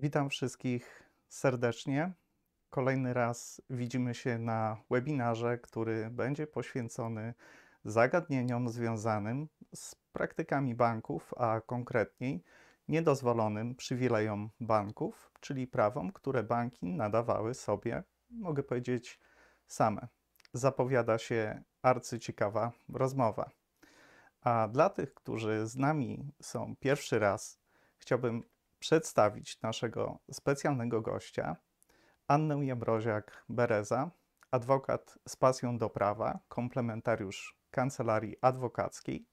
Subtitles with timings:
[0.00, 2.12] Witam wszystkich serdecznie.
[2.70, 7.34] Kolejny raz widzimy się na webinarze, który będzie poświęcony
[7.84, 12.44] zagadnieniom związanym z praktykami banków, a konkretniej
[12.88, 19.20] niedozwolonym przywilejom banków, czyli prawom, które banki nadawały sobie, mogę powiedzieć,
[19.66, 20.08] same.
[20.52, 23.50] Zapowiada się arcyciekawa rozmowa.
[24.40, 27.60] A dla tych, którzy z nami są pierwszy raz,
[27.98, 28.42] chciałbym
[28.78, 31.56] przedstawić naszego specjalnego gościa,
[32.28, 34.10] Annę Jabroziak-Bereza,
[34.50, 39.26] adwokat z pasją do prawa, komplementariusz kancelarii adwokackiej,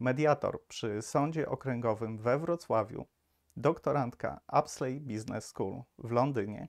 [0.00, 3.06] mediator przy Sądzie Okręgowym we Wrocławiu,
[3.56, 6.68] doktorantka Apsley Business School w Londynie.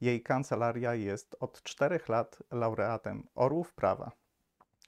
[0.00, 4.12] Jej kancelaria jest od czterech lat laureatem Orłów Prawa.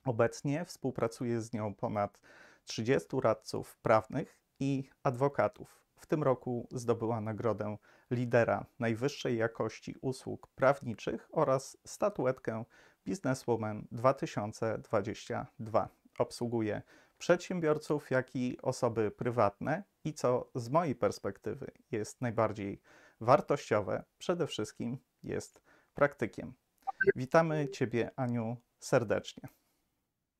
[0.05, 2.21] Obecnie współpracuje z nią ponad
[2.65, 5.86] 30 radców prawnych i adwokatów.
[6.01, 7.77] W tym roku zdobyła nagrodę
[8.11, 12.65] lidera najwyższej jakości usług prawniczych oraz statuetkę
[13.07, 15.89] Businesswoman 2022.
[16.19, 16.83] Obsługuje
[17.19, 22.81] przedsiębiorców, jak i osoby prywatne i co z mojej perspektywy jest najbardziej
[23.21, 25.63] wartościowe, przede wszystkim jest
[25.95, 26.55] praktykiem.
[27.17, 29.49] Witamy Ciebie, Aniu, serdecznie.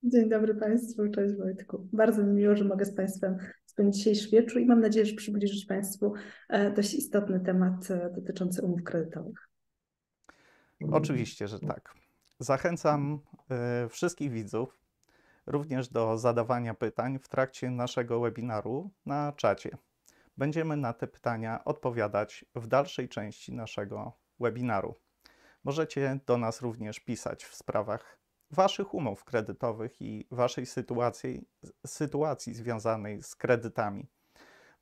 [0.03, 1.89] Dzień dobry Państwu, cześć Wojtku.
[1.93, 3.39] Bardzo mi miło, że mogę z Państwem
[3.77, 6.15] spędzić dzisiejszy wieczór i mam nadzieję, że przybliżyć Państwu
[6.49, 9.49] e, dość istotny temat e, dotyczący umów kredytowych.
[10.93, 11.95] Oczywiście, że tak.
[12.39, 13.21] Zachęcam
[13.85, 14.81] y, wszystkich widzów
[15.47, 19.71] również do zadawania pytań w trakcie naszego webinaru na czacie.
[20.37, 24.95] Będziemy na te pytania odpowiadać w dalszej części naszego webinaru.
[25.65, 28.19] Możecie do nas również pisać w sprawach
[28.51, 31.49] Waszych umów kredytowych i Waszej sytuacji,
[31.87, 34.07] sytuacji związanej z kredytami.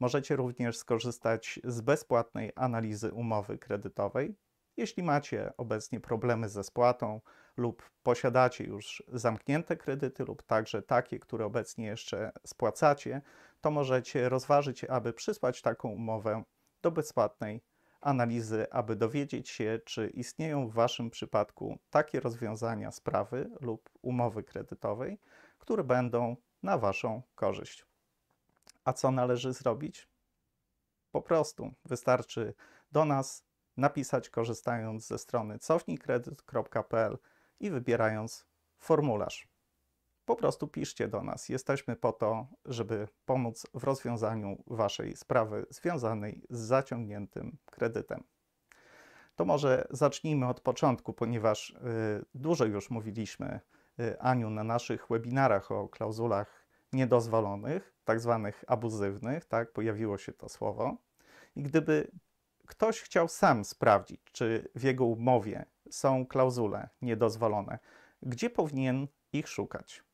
[0.00, 4.36] Możecie również skorzystać z bezpłatnej analizy umowy kredytowej.
[4.76, 7.20] Jeśli macie obecnie problemy ze spłatą
[7.56, 13.22] lub posiadacie już zamknięte kredyty lub także takie, które obecnie jeszcze spłacacie,
[13.60, 16.42] to możecie rozważyć, aby przysłać taką umowę
[16.82, 17.62] do bezpłatnej
[18.04, 25.20] analizy, aby dowiedzieć się, czy istnieją w Waszym przypadku takie rozwiązania sprawy lub umowy kredytowej,
[25.58, 27.86] które będą na Waszą korzyść.
[28.84, 30.08] A co należy zrobić?
[31.10, 32.54] Po prostu wystarczy
[32.92, 33.44] do nas
[33.76, 37.18] napisać korzystając ze strony cofnijkredyt.pl
[37.60, 38.46] i wybierając
[38.78, 39.53] formularz
[40.24, 41.48] po prostu piszcie do nas.
[41.48, 48.24] Jesteśmy po to, żeby pomóc w rozwiązaniu Waszej sprawy związanej z zaciągniętym kredytem.
[49.36, 51.74] To może zacznijmy od początku, ponieważ y,
[52.34, 53.60] dużo już mówiliśmy,
[54.00, 60.48] y, Aniu, na naszych webinarach o klauzulach niedozwolonych, tak zwanych abuzywnych, tak, pojawiło się to
[60.48, 60.96] słowo.
[61.56, 62.10] I gdyby
[62.66, 67.78] ktoś chciał sam sprawdzić, czy w jego umowie są klauzule niedozwolone,
[68.22, 70.04] gdzie powinien ich szukać?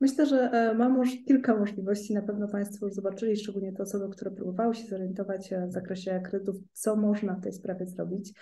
[0.00, 2.14] Myślę, że e, ma kilka możliwości.
[2.14, 6.20] Na pewno Państwo już zobaczyli, szczególnie te osoby, które próbowały się zorientować e, w zakresie
[6.24, 8.32] kredytów, co można w tej sprawie zrobić,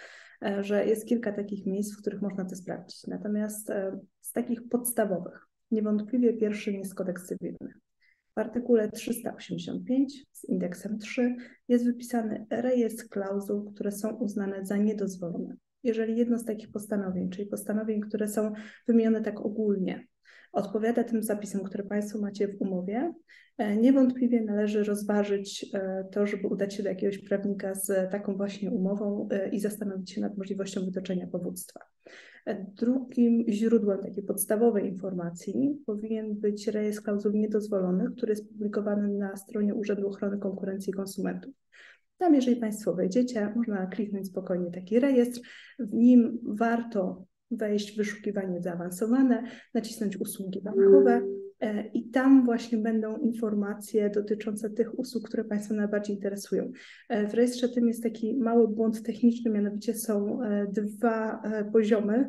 [0.42, 3.06] e, że jest kilka takich miejsc, w których można to sprawdzić.
[3.06, 3.72] Natomiast
[4.20, 7.72] z takich podstawowych, niewątpliwie pierwszym jest kodeks cywilny.
[8.36, 11.36] W artykule 385 z indeksem 3
[11.68, 15.56] jest wypisany rejestr klauzul, które są uznane za niedozwolone.
[15.82, 18.52] Jeżeli jedno z takich postanowień, czyli postanowień, które są
[18.86, 20.06] wymienione tak ogólnie,
[20.54, 23.14] odpowiada tym zapisom, które Państwo macie w umowie,
[23.58, 28.70] e, niewątpliwie należy rozważyć e, to, żeby udać się do jakiegoś prawnika z taką właśnie
[28.70, 31.80] umową e, i zastanowić się nad możliwością wytoczenia powództwa.
[32.76, 39.74] Drugim źródłem takiej podstawowej informacji powinien być rejestr klauzul niedozwolonych, który jest publikowany na stronie
[39.74, 41.54] Urzędu Ochrony Konkurencji i Konsumentów.
[42.18, 45.40] Tam, jeżeli Państwo wejdziecie, można kliknąć spokojnie taki rejestr.
[45.78, 49.42] W nim warto wejść w wyszukiwanie zaawansowane,
[49.74, 51.22] nacisnąć usługi bankowe
[51.60, 56.72] e, i tam właśnie będą informacje dotyczące tych usług, które Państwa najbardziej interesują.
[57.08, 61.42] E, w rejestrze tym jest taki mały błąd techniczny, mianowicie są e, dwa
[61.72, 62.28] poziomy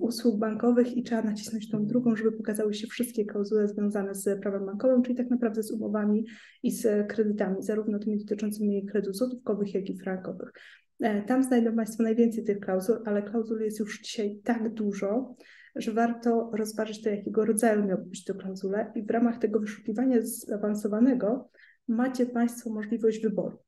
[0.00, 4.66] usług bankowych i trzeba nacisnąć tą drugą, żeby pokazały się wszystkie klauzule związane z prawem
[4.66, 6.26] bankowym, czyli tak naprawdę z umowami
[6.62, 10.52] i z kredytami, zarówno tymi dotyczącymi kredytów złotówkowych, jak i frankowych.
[11.00, 15.36] E, tam znajdą Państwo najwięcej tych klauzul, ale klauzul jest już dzisiaj tak dużo,
[15.76, 20.18] że warto rozważyć to, jakiego rodzaju miały być to klauzule i w ramach tego wyszukiwania
[20.22, 21.50] zaawansowanego
[21.88, 23.58] macie Państwo możliwość wyboru.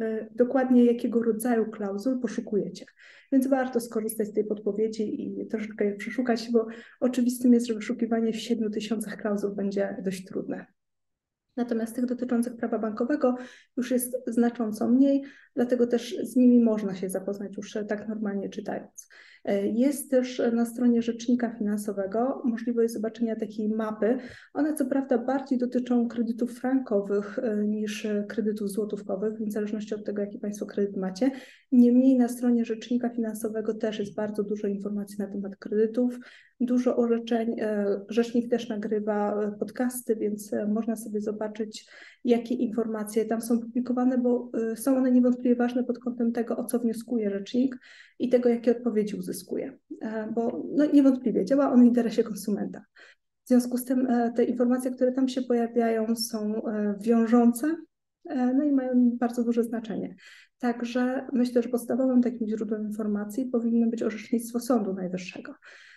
[0.00, 2.86] E, dokładnie jakiego rodzaju klauzul poszukujecie.
[3.32, 6.66] Więc warto skorzystać z tej podpowiedzi i troszeczkę je przeszukać, bo
[7.00, 10.66] oczywistym jest, że wyszukiwanie w 7 tysiącach klauzul będzie dość trudne.
[11.56, 13.36] Natomiast tych dotyczących prawa bankowego
[13.76, 15.22] już jest znacząco mniej,
[15.54, 19.08] dlatego też z nimi można się zapoznać już tak normalnie czytając.
[19.72, 24.18] Jest też na stronie Rzecznika Finansowego możliwość zobaczenia takiej mapy.
[24.54, 30.04] One co prawda bardziej dotyczą kredytów frankowych e, niż kredytów złotówkowych, więc w zależności od
[30.04, 31.30] tego, jaki Państwo kredyt macie.
[31.72, 36.18] Niemniej na stronie Rzecznika Finansowego też jest bardzo dużo informacji na temat kredytów,
[36.60, 37.60] dużo orzeczeń.
[37.60, 41.86] E, rzecznik też nagrywa e, podcasty, więc można sobie zobaczyć,
[42.24, 46.78] jakie informacje tam są publikowane, bo są one niewątpliwie ważne pod kątem tego, o co
[46.78, 47.78] wnioskuje rzecznik
[48.18, 52.84] i tego, jakie odpowiedzi uzyskuje, e, bo no, niewątpliwie działa on w interesie konsumenta.
[53.44, 57.76] W związku z tym e, te informacje, które tam się pojawiają, są e, wiążące
[58.54, 60.14] no i mają bardzo duże znaczenie.
[60.58, 65.54] Także myślę, że podstawowym takim źródłem informacji powinno być orzecznictwo Sądu Najwyższego.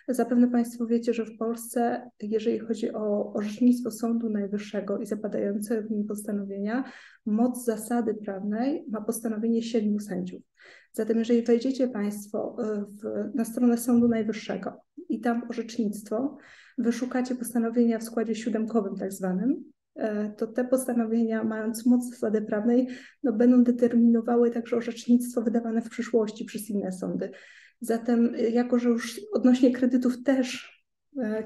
[0.07, 5.92] Zapewne Państwo wiecie, że w Polsce, jeżeli chodzi o orzecznictwo Sądu Najwyższego i zapadające w
[5.92, 6.84] nim postanowienia,
[7.25, 10.42] moc zasady prawnej ma postanowienie siedmiu sędziów.
[10.94, 16.38] Zatem, jeżeli wejdziecie Państwo e, w, na stronę Sądu Najwyższego i tam orzecznictwo,
[16.78, 19.63] wyszukacie postanowienia w składzie siódemkowym, tak zwanym,
[19.96, 22.88] e, to te postanowienia, mając moc zasady prawnej,
[23.24, 27.30] no, będą determinowały także orzecznictwo wydawane w przyszłości przez inne sądy.
[27.81, 30.75] Zatem, e, jako że już odnośnie kredytów też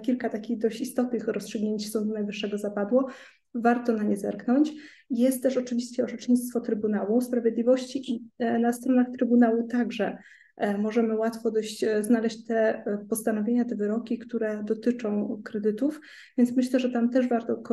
[0.01, 3.09] kilka takich dość istotnych rozstrzygnięć Sądu Najwyższego zapadło,
[3.53, 4.71] warto na nie zerknąć.
[5.09, 10.17] Jest też oczywiście orzecznictwo Trybunału Sprawiedliwości i e, na stronach Trybunału także
[10.57, 16.01] e, możemy łatwo dość e, znaleźć te postanowienia, te wyroki, które dotyczą kredytów,
[16.37, 17.63] więc myślę, że tam też warto,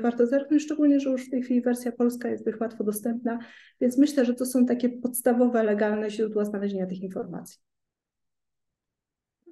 [0.00, 3.38] warto zerknąć, szczególnie, że już w tej chwili wersja polska jest dość łatwo dostępna,
[3.80, 7.69] więc myślę, że to są takie podstawowe, legalne źródła znalezienia tych informacji.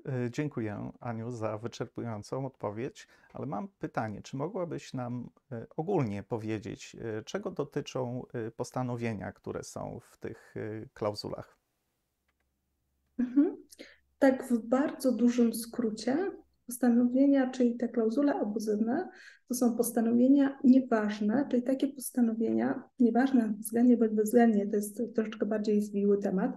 [0.08, 6.96] E, dziękuję, Aniu, za wyczerpującą odpowiedź, ale mam pytanie, czy mogłabyś nam e, ogólnie powiedzieć,
[7.00, 8.22] e, czego dotyczą
[8.56, 10.54] postanowienia, które są w tych
[10.94, 11.58] klauzulach?
[13.18, 13.56] Mhm.
[14.18, 16.30] Tak, w bardzo dużym skrócie,
[16.66, 19.08] postanowienia, czyli te klauzule abuzywne,
[19.48, 25.82] to są postanowienia nieważne, czyli takie postanowienia, nieważne względnie bądź bezwzględnie, to jest troszeczkę bardziej
[25.82, 26.56] zwiły temat,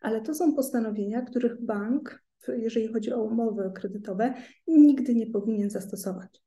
[0.00, 4.34] ale to są postanowienia, których bank jeżeli chodzi o umowy kredytowe,
[4.66, 6.40] nigdy nie powinien zastosować.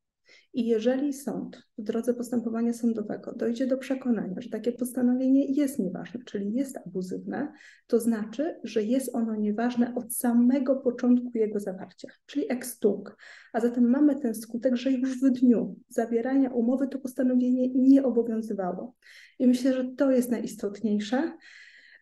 [0.54, 6.20] I jeżeli sąd w drodze postępowania sądowego dojdzie do przekonania, że takie postanowienie jest nieważne,
[6.24, 7.52] czyli jest abuzywne,
[7.86, 12.46] to znaczy, że jest ono nieważne od samego początku jego zawarcia, czyli
[12.80, 13.08] tunc.
[13.52, 18.94] A zatem mamy ten skutek, że już w dniu zawierania umowy to postanowienie nie obowiązywało.
[19.38, 21.32] I myślę, że to jest najistotniejsze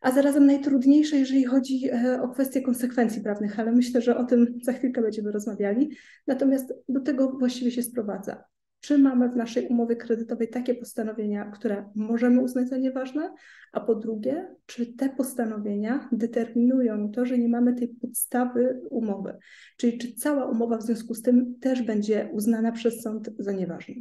[0.03, 4.59] a zarazem najtrudniejsze, jeżeli chodzi e, o kwestie konsekwencji prawnych, ale myślę, że o tym
[4.63, 5.97] za chwilkę będziemy rozmawiali.
[6.27, 8.45] Natomiast do tego właściwie się sprowadza.
[8.81, 13.35] Czy mamy w naszej umowie kredytowej takie postanowienia, które możemy uznać za nieważne,
[13.73, 19.37] a po drugie, czy te postanowienia determinują to, że nie mamy tej podstawy umowy,
[19.77, 23.95] czyli czy cała umowa w związku z tym też będzie uznana przez sąd za nieważną.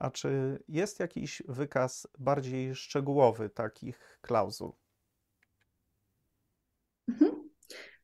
[0.00, 4.72] A czy jest jakiś wykaz bardziej szczegółowy takich klauzul?
[7.08, 7.48] Mhm.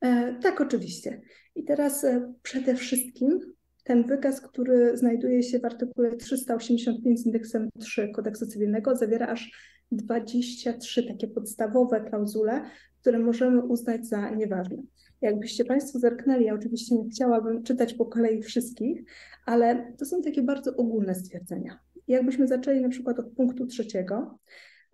[0.00, 1.22] E, tak, oczywiście.
[1.54, 3.40] I teraz e, przede wszystkim
[3.84, 9.50] ten wykaz, który znajduje się w artykule 385 z indeksem 3 kodeksu cywilnego, zawiera aż
[9.92, 12.64] 23 takie podstawowe klauzule,
[13.00, 14.76] które możemy uznać za nieważne.
[15.20, 19.04] Jakbyście Państwo zerknęli, ja oczywiście nie chciałabym czytać po kolei wszystkich,
[19.46, 21.85] ale to są takie bardzo ogólne stwierdzenia.
[22.08, 24.38] Jakbyśmy zaczęli na przykład od punktu trzeciego,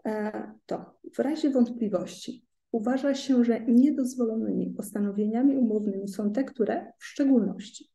[0.04, 7.04] e, to w razie wątpliwości uważa się, że niedozwolonymi postanowieniami umownymi są te, które w
[7.04, 7.90] szczególności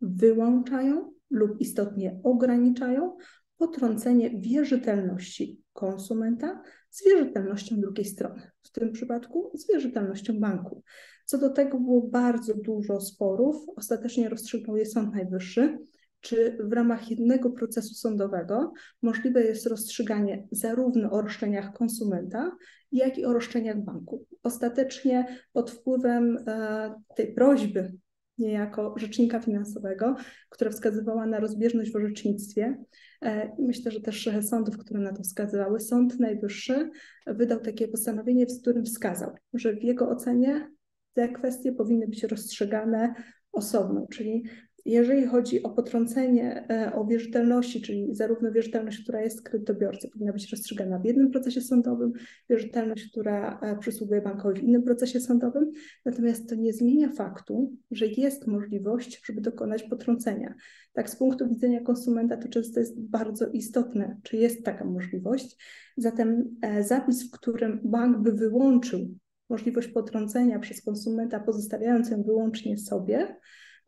[0.00, 3.16] wyłączają lub istotnie ograniczają
[3.56, 10.82] potrącenie wierzytelności konsumenta z wierzytelnością drugiej strony, w tym przypadku z wierzytelnością banku.
[11.24, 13.56] Co do tego było bardzo dużo sporów.
[13.76, 15.78] Ostatecznie rozstrzygnął je Sąd Najwyższy
[16.20, 22.56] czy w ramach jednego procesu sądowego możliwe jest rozstrzyganie zarówno o roszczeniach konsumenta,
[22.92, 24.26] jak i o roszczeniach banku.
[24.42, 27.92] Ostatecznie pod wpływem e, tej prośby
[28.38, 30.16] niejako rzecznika finansowego,
[30.48, 32.84] która wskazywała na rozbieżność w orzecznictwie.
[33.22, 35.80] E, myślę, że też sądów, które na to wskazywały.
[35.80, 36.90] Sąd Najwyższy
[37.26, 40.70] wydał takie postanowienie, w którym wskazał, że w jego ocenie
[41.12, 43.14] te kwestie powinny być rozstrzygane
[43.52, 44.44] osobno, czyli
[44.86, 50.50] jeżeli chodzi o potrącenie e, o wierzytelności, czyli zarówno wierzytelność, która jest kredytobiorcy, powinna być
[50.50, 52.12] rozstrzygana w jednym procesie sądowym,
[52.50, 55.72] wierzytelność, która e, przysługuje bankowi w innym procesie sądowym,
[56.04, 60.54] natomiast to nie zmienia faktu, że jest możliwość, żeby dokonać potrącenia.
[60.92, 65.56] Tak, z punktu widzenia konsumenta to często jest bardzo istotne, czy jest taka możliwość.
[65.96, 69.14] Zatem e, zapis, w którym bank by wyłączył
[69.48, 73.36] możliwość potrącenia przez konsumenta, pozostawiając ją wyłącznie sobie,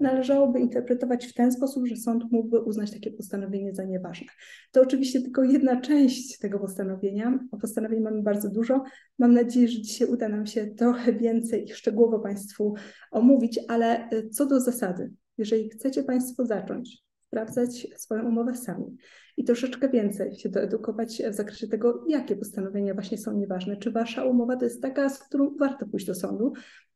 [0.00, 4.26] należałoby interpretować w ten sposób, że sąd mógłby uznać takie postanowienie za nieważne.
[4.73, 8.85] To oczywiście tylko jedna część tego postanowienia, a postanowień mamy bardzo dużo.
[9.19, 12.75] Mam nadzieję, że dzisiaj uda nam się trochę więcej ich szczegółowo Państwu
[13.11, 18.97] omówić, ale e, co do zasady, jeżeli chcecie Państwo zacząć sprawdzać swoją umowę sami
[19.37, 24.25] i troszeczkę więcej się doedukować w zakresie tego, jakie postanowienia właśnie są nieważne, czy Wasza
[24.25, 26.52] umowa to jest taka, z którą warto pójść do sądu,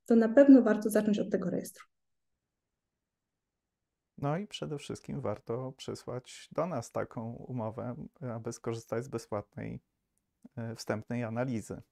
[0.06, 1.86] to na pewno warto zacząć od tego rejestru.
[4.22, 7.94] No i przede wszystkim warto przysłać do nas taką umowę,
[8.34, 9.80] aby skorzystać z bezpłatnej
[10.56, 11.82] e, wstępnej analizy.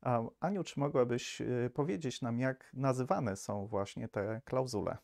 [0.00, 4.96] A Aniu, czy mogłabyś e, powiedzieć nam, jak nazywane są właśnie te klauzule?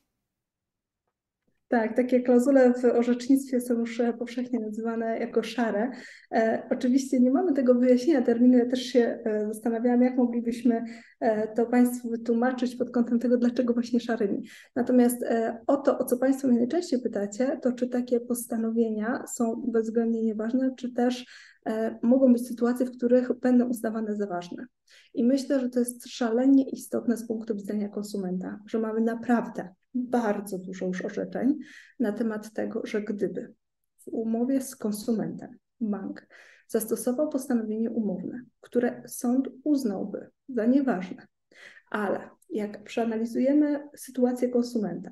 [1.74, 5.90] Tak, takie klauzule w orzecznictwie są już e, powszechnie nazywane jako szare.
[6.32, 10.84] E, oczywiście nie mamy tego wyjaśnienia terminu, ja też się e, zastanawiałam, jak moglibyśmy
[11.20, 14.42] e, to Państwu wytłumaczyć pod kątem tego, dlaczego właśnie szarymi.
[14.76, 19.62] Natomiast e, o to, o co Państwo mnie najczęściej pytacie, to czy takie postanowienia są
[19.68, 21.26] bezwzględnie nieważne, czy też
[21.66, 24.66] e, mogą być sytuacje, w których będą uznawane za ważne.
[25.14, 30.58] I myślę, że to jest szalenie istotne z punktu widzenia konsumenta, że mamy naprawdę bardzo
[30.58, 31.58] dużo już orzeczeń
[32.00, 33.54] na temat tego, że gdyby
[33.98, 36.26] w umowie z konsumentem bank
[36.68, 41.26] zastosował postanowienie umowne, które sąd uznałby za nieważne,
[41.90, 45.10] ale jak przeanalizujemy sytuację konsumenta,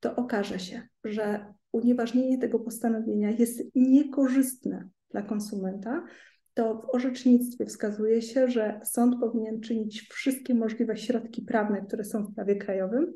[0.00, 6.04] to okaże się, że unieważnienie tego postanowienia jest niekorzystne dla konsumenta,
[6.58, 12.24] to w orzecznictwie wskazuje się, że sąd powinien czynić wszystkie możliwe środki prawne, które są
[12.24, 13.12] w prawie krajowym,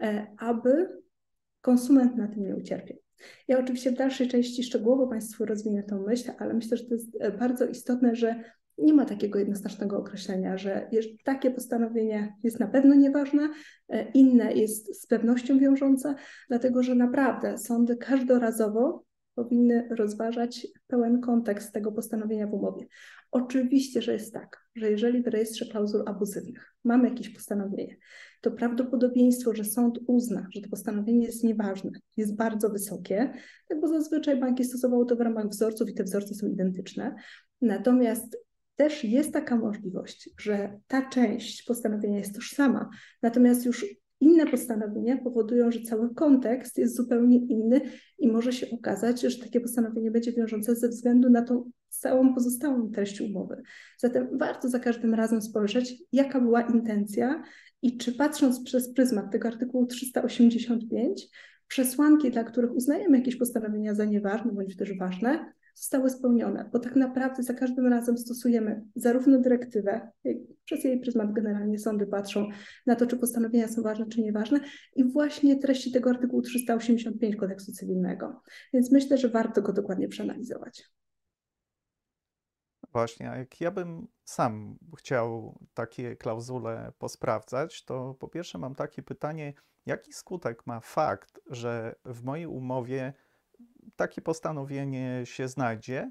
[0.00, 0.88] e, aby
[1.60, 2.96] konsument na tym nie ucierpiał.
[3.48, 7.16] Ja oczywiście w dalszej części szczegółowo Państwu rozwinę tą myśl, ale myślę, że to jest
[7.20, 8.42] e, bardzo istotne, że
[8.78, 10.88] nie ma takiego jednoznacznego określenia, że
[11.24, 13.48] takie postanowienie jest na pewno nieważne,
[13.88, 16.14] e, inne jest z pewnością wiążące,
[16.48, 19.05] dlatego że naprawdę sądy każdorazowo
[19.36, 22.86] powinny rozważać pełen kontekst tego postanowienia w umowie.
[23.30, 27.96] Oczywiście, że jest tak, że jeżeli w rejestrze klauzul abuzywnych mamy jakieś postanowienie,
[28.40, 33.32] to prawdopodobieństwo, że sąd uzna, że to postanowienie jest nieważne, jest bardzo wysokie,
[33.68, 37.14] tak bo zazwyczaj banki stosowały to w ramach wzorców i te wzorce są identyczne.
[37.60, 38.38] Natomiast
[38.76, 42.88] też jest taka możliwość, że ta część postanowienia jest tożsama,
[43.22, 43.86] natomiast już
[44.20, 47.80] inne postanowienia powodują, że cały kontekst jest zupełnie inny
[48.18, 52.90] i może się okazać, że takie postanowienie będzie wiążące ze względu na tą całą pozostałą
[52.90, 53.62] treść umowy.
[53.98, 57.42] Zatem warto za każdym razem spojrzeć, jaka była intencja
[57.82, 61.28] i czy patrząc przez pryzmat tego artykułu 385,
[61.68, 66.96] przesłanki, dla których uznajemy jakieś postanowienia za nieważne bądź też ważne, zostały spełnione, bo tak
[66.96, 70.10] naprawdę za każdym razem stosujemy zarówno dyrektywę,
[70.64, 72.48] przez jej pryzmat generalnie sądy patrzą
[72.86, 74.60] na to, czy postanowienia są ważne, czy nieważne
[74.94, 78.42] i właśnie treści tego artykułu 385 kodeksu cywilnego.
[78.72, 80.90] Więc myślę, że warto go dokładnie przeanalizować.
[82.92, 89.02] Właśnie, a jak ja bym sam chciał takie klauzule posprawdzać, to po pierwsze mam takie
[89.02, 89.54] pytanie,
[89.86, 93.14] jaki skutek ma fakt, że w mojej umowie
[93.96, 96.10] takie postanowienie się znajdzie.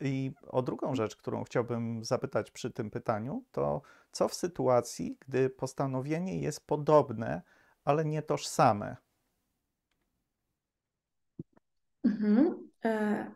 [0.00, 5.50] I o drugą rzecz, którą chciałbym zapytać przy tym pytaniu, to co w sytuacji, gdy
[5.50, 7.42] postanowienie jest podobne,
[7.84, 8.96] ale nie tożsame?
[12.04, 12.68] Mhm.
[12.84, 13.32] E,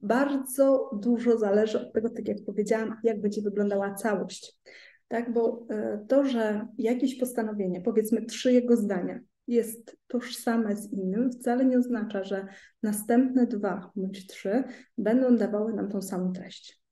[0.00, 4.58] bardzo dużo zależy od tego, tak jak powiedziałam, jak będzie wyglądała całość.
[5.08, 11.30] Tak, bo e, to, że jakieś postanowienie, powiedzmy trzy jego zdania, jest tożsame z innym,
[11.30, 12.46] wcale nie oznacza, że
[12.82, 14.64] następne dwa bądź trzy
[14.98, 16.82] będą dawały nam tą samą treść.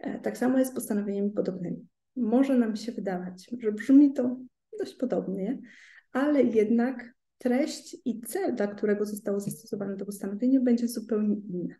[0.00, 1.86] E, tak samo jest z postanowieniami podobnymi.
[2.16, 4.36] Może nam się wydawać, że brzmi to
[4.78, 5.58] dość podobnie,
[6.12, 11.74] ale jednak treść i cel, dla którego zostało zastosowane to postanowienie, będzie zupełnie inny.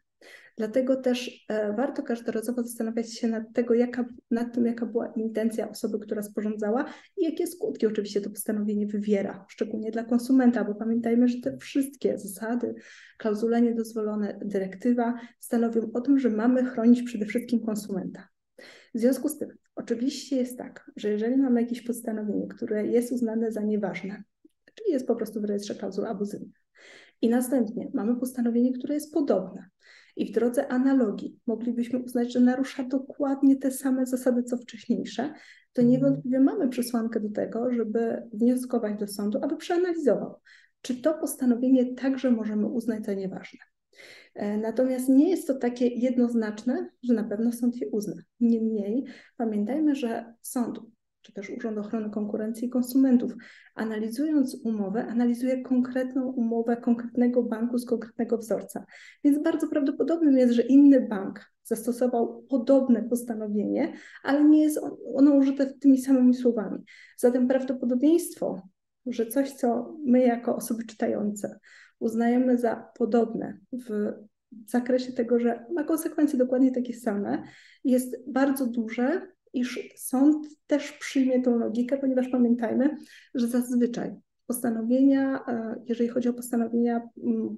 [0.57, 5.71] Dlatego też e, warto każdorazowo zastanawiać się nad, tego, jaka, nad tym, jaka była intencja
[5.71, 6.85] osoby, która sporządzała
[7.17, 12.19] i jakie skutki oczywiście to postanowienie wywiera, szczególnie dla konsumenta, bo pamiętajmy, że te wszystkie
[12.19, 12.75] zasady,
[13.19, 18.29] klauzule niedozwolone, dyrektywa stanowią o tym, że mamy chronić przede wszystkim konsumenta.
[18.95, 23.53] W związku z tym, oczywiście jest tak, że jeżeli mamy jakieś postanowienie, które jest uznane
[23.53, 24.23] za nieważne,
[24.75, 26.61] czyli jest po prostu w rejestrze klauzul abuzywnych,
[27.23, 29.69] I następnie mamy postanowienie, które jest podobne.
[30.17, 35.35] I w drodze analogii moglibyśmy uznać, że narusza dokładnie te same zasady, co wcześniejsze,
[35.73, 40.35] to niewątpliwie mamy przesłankę do tego, żeby wnioskować do sądu, aby przeanalizował,
[40.83, 43.59] czy to postanowienie także możemy uznać za nieważne.
[44.35, 48.23] E, natomiast nie jest to takie jednoznaczne, że na pewno sąd je uzna.
[48.41, 49.05] Niemniej
[49.37, 50.81] pamiętajmy, że sąd
[51.31, 53.33] czy też Urząd Ochrony Konkurencji i Konsumentów,
[53.75, 58.85] analizując umowę, analizuje konkretną umowę konkretnego banku z konkretnego wzorca.
[59.25, 64.81] Więc bardzo prawdopodobnym jest, że inny bank zastosował podobne postanowienie, ale nie jest
[65.15, 66.79] ono użyte tymi samymi słowami.
[67.17, 68.63] Zatem prawdopodobieństwo,
[69.07, 71.59] że coś, co my jako osoby czytające
[71.99, 74.13] uznajemy za podobne w
[74.67, 77.43] zakresie tego, że ma konsekwencje dokładnie takie same,
[77.85, 82.97] jest bardzo duże, iż sąd też przyjmie tą logikę, ponieważ pamiętajmy,
[83.35, 84.17] że zazwyczaj
[84.47, 87.01] postanowienia, e, jeżeli chodzi o postanowienia,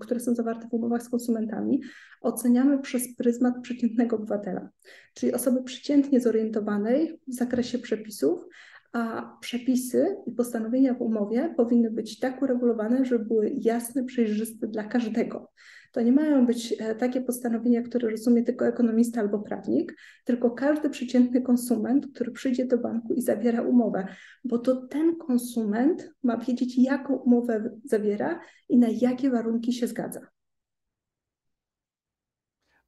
[0.01, 1.81] które są zawarte w umowach z konsumentami,
[2.21, 4.69] oceniamy przez pryzmat przeciętnego obywatela,
[5.15, 8.47] czyli osoby przeciętnie zorientowanej w zakresie przepisów,
[8.93, 14.85] a przepisy i postanowienia w umowie powinny być tak uregulowane, żeby były jasne, przejrzyste dla
[14.85, 15.53] każdego.
[15.93, 20.91] To nie mają być e, takie postanowienia, które rozumie tylko ekonomista albo prawnik, tylko każdy
[20.91, 24.07] przeciętny konsument, który przyjdzie do banku i zawiera umowę,
[24.45, 30.21] bo to ten konsument ma wiedzieć, jaką umowę zawiera i na jakie warunki się zgadza.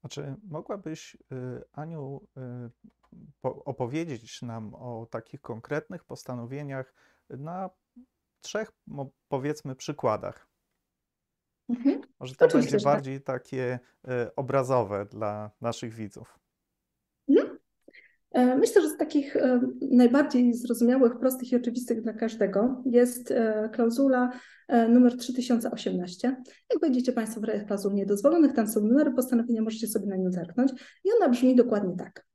[0.02, 2.40] A czy mogłabyś, y, Aniu, y,
[3.44, 6.94] opowiedzieć nam o takich konkretnych postanowieniach
[7.30, 7.70] na
[8.40, 8.72] trzech,
[9.28, 10.48] powiedzmy, przykładach?
[11.68, 12.00] Mhm.
[12.20, 12.94] Może to Oczywiście, będzie tak.
[12.94, 16.38] bardziej takie y, obrazowe dla naszych widzów.
[17.28, 17.58] Mhm.
[18.34, 23.70] E, myślę, że z takich e, najbardziej zrozumiałych, prostych i oczywistych dla każdego jest e,
[23.72, 24.30] klauzula
[24.88, 26.28] numer 3018.
[26.72, 30.32] Jak wejdziecie Państwo w rejestr klauzul niedozwolonych, tam są numery postanowienia, możecie sobie na nią
[30.32, 30.72] zerknąć
[31.04, 32.26] i ona brzmi dokładnie tak.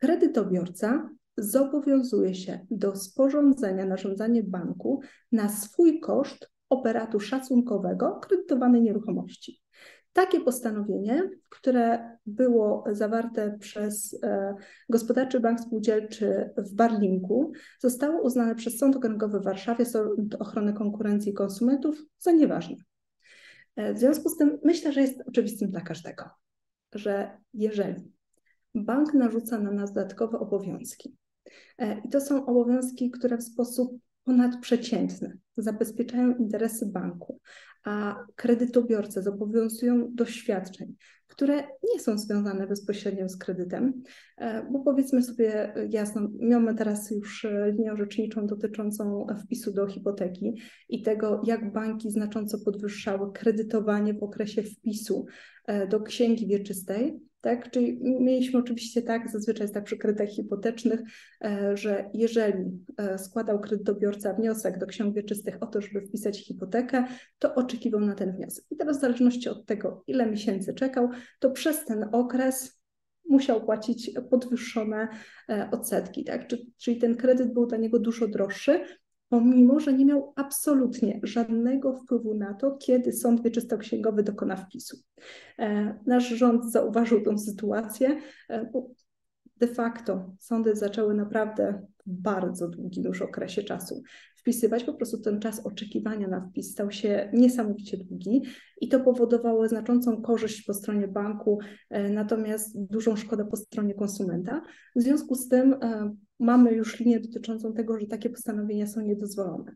[0.00, 5.00] Kredytobiorca zobowiązuje się do sporządzenia na żądanie banku
[5.32, 9.60] na swój koszt operatu szacunkowego kredytowanej nieruchomości.
[10.12, 14.54] Takie postanowienie, które było zawarte przez e,
[14.88, 21.30] Gospodarczy Bank Spółdzielczy w Barlinku, zostało uznane przez Sąd Okręgowy w Warszawie, Sąd Ochrony Konkurencji
[21.32, 22.76] i Konsumentów za nieważne.
[23.76, 26.24] E, w związku z tym myślę, że jest oczywistym dla każdego,
[26.94, 27.94] że jeżeli
[28.74, 31.16] bank narzuca na nas dodatkowe obowiązki,
[31.78, 37.40] e, i to są obowiązki, które w sposób ponadprzeciętny zabezpieczają interesy banku,
[37.84, 40.94] a kredytobiorcy zobowiązują do świadczeń,
[41.26, 41.62] które
[41.94, 44.02] nie są związane bezpośrednio z kredytem,
[44.36, 50.54] e, bo powiedzmy sobie jasno, mamy teraz już linię orzeczniczą dotyczącą wpisu do hipoteki
[50.88, 55.26] i tego, jak banki znacząco podwyższały kredytowanie w okresie wpisu
[55.66, 57.29] e, do księgi wieczystej.
[57.40, 57.70] Tak?
[57.70, 61.00] Czyli mieliśmy oczywiście tak, zazwyczaj jest tak przy kredytach hipotecznych,
[61.44, 62.64] e, że jeżeli
[62.96, 67.04] e, składał kredytobiorca wniosek do ksiąg wieczystych o to, żeby wpisać hipotekę,
[67.38, 68.64] to oczekiwał na ten wniosek.
[68.70, 72.80] I teraz w zależności od tego, ile miesięcy czekał, to przez ten okres
[73.28, 75.08] musiał płacić podwyższone
[75.48, 76.48] e, odsetki, tak?
[76.78, 78.84] Czyli ten kredyt był dla niego dużo droższy,
[79.30, 84.96] pomimo że nie miał absolutnie żadnego wpływu na to, kiedy sąd wieczystoksięgowy dokona wpisu.
[85.58, 88.70] E, nasz rząd zauważył tę sytuację, e,
[89.56, 94.02] de facto sądy zaczęły naprawdę w bardzo długim już okresie czasu
[94.36, 94.84] wpisywać.
[94.84, 98.42] Po prostu ten czas oczekiwania na wpis stał się niesamowicie długi
[98.80, 101.58] i to powodowało znaczącą korzyść po stronie banku,
[101.90, 104.62] e, natomiast dużą szkodę po stronie konsumenta.
[104.96, 105.76] W związku z tym
[106.40, 109.72] mamy już linię dotyczącą tego, że takie postanowienia są niedozwolone.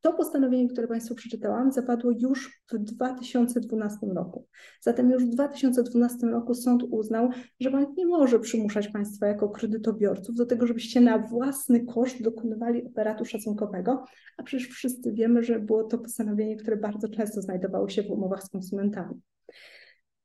[0.00, 4.46] To postanowienie, które Państwu przeczytałam, zapadło już w 2012 roku.
[4.80, 10.36] Zatem już w 2012 roku sąd uznał, że bank nie może przymuszać Państwa jako kredytobiorców
[10.36, 14.04] do tego, żebyście na własny koszt dokonywali operatu szacunkowego,
[14.36, 18.42] a przecież wszyscy wiemy, że było to postanowienie, które bardzo często znajdowało się w umowach
[18.42, 19.20] z konsumentami.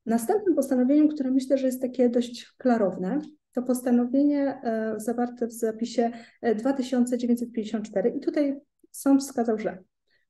[0.05, 3.19] Następnym postanowieniem, które myślę, że jest takie dość klarowne,
[3.53, 6.11] to postanowienie e, zawarte w zapisie
[6.55, 8.59] 2954 e, i tutaj
[8.91, 9.83] sąd wskazał, że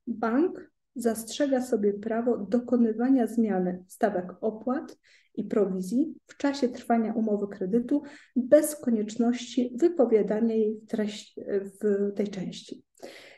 [0.07, 4.97] bank zastrzega sobie prawo dokonywania zmiany stawek opłat
[5.35, 8.03] i prowizji w czasie trwania umowy kredytu
[8.35, 11.41] bez konieczności wypowiadania jej w, treści,
[11.81, 12.83] w tej części.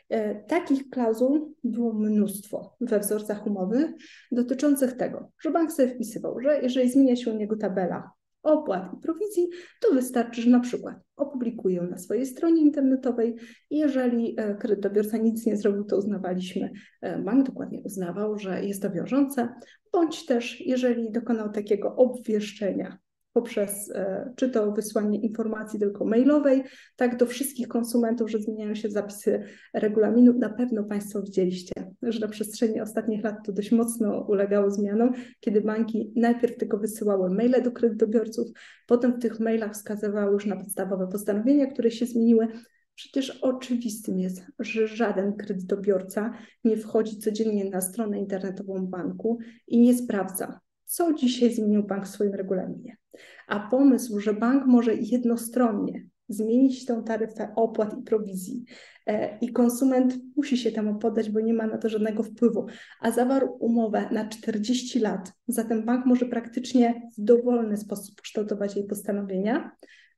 [0.08, 3.94] E, takich klauzul było mnóstwo we wzorcach umowy
[4.32, 8.10] dotyczących tego, że bank sobie wpisywał, że jeżeli zmienia się u niego tabela
[8.42, 9.48] opłat i prowizji,
[9.80, 13.36] to wystarczy, że na przykład opublikują na swojej stronie internetowej.
[13.70, 18.90] Jeżeli e, kredytobiorca nic nie zrobił, to uznawaliśmy, e, bank dokładnie uznawał, że jest to
[18.90, 19.48] wiążące,
[19.92, 22.98] bądź też jeżeli dokonał takiego obwieszczenia
[23.32, 26.62] poprzez e, czy to wysłanie informacji tylko mailowej,
[26.96, 29.42] tak do wszystkich konsumentów, że zmieniają się zapisy
[29.74, 30.38] regulaminu.
[30.38, 35.60] Na pewno Państwo widzieliście, że na przestrzeni ostatnich lat to dość mocno ulegało zmianom, kiedy
[35.60, 38.48] banki najpierw tylko wysyłały maile do kredytobiorców,
[38.86, 42.48] potem w tych mailach wskazywały już na podstawowe postanowienia, które się zmieniły.
[42.94, 46.32] Przecież oczywistym jest, że żaden kredytobiorca
[46.64, 49.38] nie wchodzi codziennie na stronę internetową banku
[49.68, 52.99] i nie sprawdza, co dzisiaj zmienił bank w swoim regulaminie.
[53.46, 58.64] A pomysł, że bank może jednostronnie zmienić tą taryfę opłat i prowizji
[59.06, 62.66] e, i konsument musi się temu poddać, bo nie ma na to żadnego wpływu,
[63.00, 68.86] a zawarł umowę na 40 lat, zatem bank może praktycznie w dowolny sposób kształtować jej
[68.86, 69.70] postanowienia,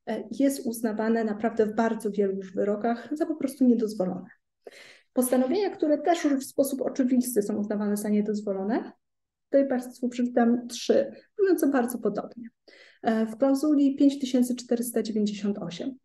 [0.07, 4.27] e, jest uznawane naprawdę w bardzo wielu już wyrokach za po prostu niedozwolone.
[5.13, 8.93] Postanowienia, które też już w sposób oczywisty są uznawane za niedozwolone,
[9.53, 12.49] Tutaj Państwu przeczytam trzy, mówiące bardzo podobnie.
[13.03, 15.99] E, w klauzuli 5498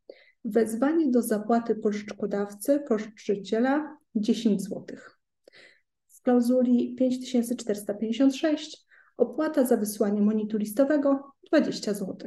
[0.45, 4.85] wezwanie do zapłaty pożyczkodawcy, pożyczyciela 10 zł.
[6.07, 12.17] W klauzuli 5456 opłata za wysłanie monitu listowego 20 zł.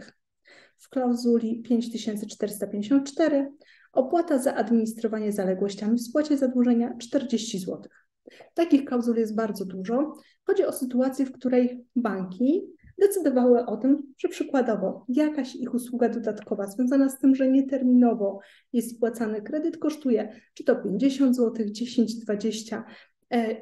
[0.79, 3.53] W klauzuli 5454
[3.93, 7.83] opłata za administrowanie zaległościami w spłacie zadłużenia 40 zł.
[8.55, 10.15] Takich klauzul jest bardzo dużo.
[10.47, 12.63] Chodzi o sytuację, w której banki
[13.01, 18.41] decydowały o tym, że przykładowo jakaś ich usługa dodatkowa związana z tym, że nieterminowo
[18.73, 22.85] jest spłacany kredyt, kosztuje czy to 50 zł, 10, 20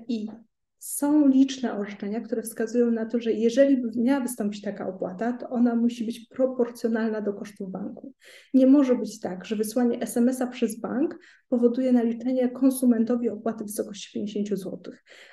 [0.08, 0.26] i
[0.78, 5.76] są liczne orzeczenia, które wskazują na to, że jeżeli miała wystąpić taka opłata, to ona
[5.76, 8.12] musi być proporcjonalna do kosztów banku.
[8.54, 14.12] Nie może być tak, że wysłanie SMS-a przez bank powoduje naliczenie konsumentowi opłaty w wysokości
[14.14, 14.80] 50 zł,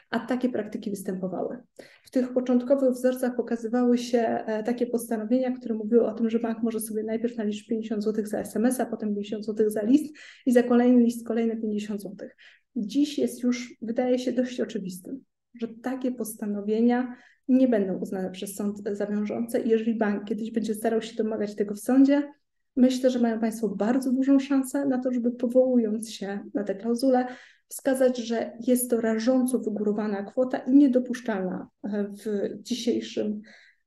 [0.09, 1.57] a takie praktyki występowały.
[2.03, 6.63] W tych początkowych wzorcach pokazywały się e, takie postanowienia, które mówiły o tym, że bank
[6.63, 10.63] może sobie najpierw naliczyć 50 zł za SMS-a, potem 50 zł za list i za
[10.63, 12.29] kolejny list kolejne 50 zł.
[12.75, 15.23] Dziś jest już, wydaje się, dość oczywistym
[15.59, 17.15] że takie postanowienia
[17.47, 21.55] nie będą uznane przez sąd za wiążące i jeżeli bank kiedyś będzie starał się domagać
[21.55, 22.33] tego w sądzie,
[22.75, 27.27] myślę, że mają Państwo bardzo dużą szansę na to, żeby powołując się na tę klauzulę,
[27.67, 33.41] wskazać, że jest to rażąco wygórowana kwota i niedopuszczalna w dzisiejszym,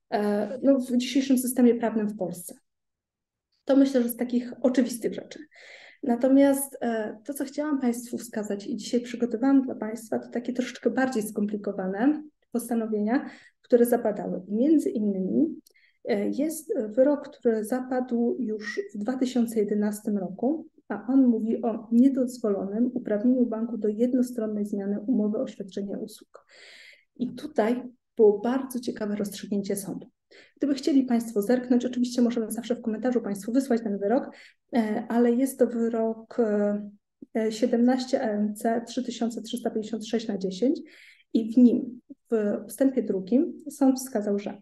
[0.09, 2.55] e, no, w dzisiejszym systemie prawnym w Polsce.
[3.65, 5.39] To myślę, że z takich oczywistych rzeczy.
[6.03, 10.89] Natomiast e, to, co chciałam Państwu wskazać i dzisiaj przygotowałam dla Państwa, to takie troszeczkę
[10.89, 13.29] bardziej skomplikowane postanowienia,
[13.61, 14.41] które zapadały.
[14.47, 15.61] Między innymi
[16.05, 23.45] e, jest wyrok, który zapadł już w 2011 roku, a on mówi o niedozwolonym uprawnieniu
[23.45, 26.45] banku do jednostronnej zmiany umowy o świadczenie usług.
[27.15, 27.83] I tutaj
[28.17, 30.07] było bardzo ciekawe rozstrzygnięcie sądu.
[30.59, 34.31] Gdyby chcieli Państwo zerknąć, oczywiście możemy zawsze w komentarzu Państwu wysłać ten wyrok,
[34.75, 36.37] e, ale jest to wyrok
[37.49, 40.79] 17 ANC 3356 na 10
[41.33, 44.61] i w nim, w ustępie drugim, sąd wskazał, że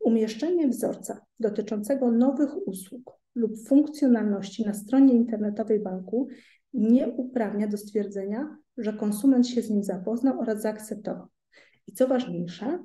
[0.00, 6.28] umieszczenie wzorca dotyczącego nowych usług lub funkcjonalności na stronie internetowej banku
[6.74, 11.26] nie uprawnia do stwierdzenia, że konsument się z nim zapoznał oraz zaakceptował.
[11.86, 12.84] I co ważniejsze,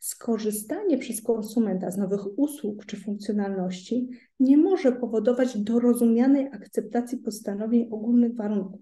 [0.00, 4.08] skorzystanie przez konsumenta z nowych usług czy funkcjonalności
[4.40, 8.80] nie może powodować dorozumianej akceptacji postanowień ogólnych warunków.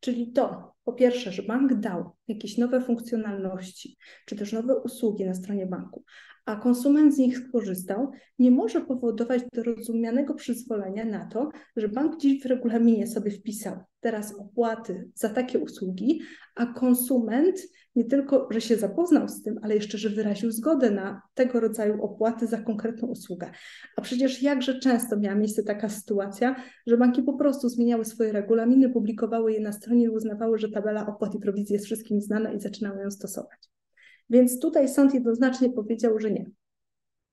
[0.00, 5.34] Czyli to, po pierwsze, że bank dał jakieś nowe funkcjonalności, czy też nowe usługi na
[5.34, 6.04] stronie banku,
[6.44, 12.42] a konsument z nich skorzystał, nie może powodować dorozumianego przyzwolenia na to, że bank gdzieś
[12.42, 16.20] w regulaminie sobie wpisał teraz opłaty za takie usługi,
[16.54, 17.58] a konsument
[17.96, 22.02] nie tylko, że się zapoznał z tym, ale jeszcze, że wyraził zgodę na tego rodzaju
[22.02, 23.50] opłaty za konkretną usługę.
[23.96, 26.56] A przecież jakże często miała miejsce taka sytuacja,
[26.86, 31.06] że banki po prostu zmieniały swoje regulaminy, publikowały je na stronie i uznawały, że tabela
[31.06, 33.70] opłat i prowizji jest wszystkim znana i zaczynały ją stosować.
[34.30, 36.50] Więc tutaj sąd jednoznacznie powiedział, że nie.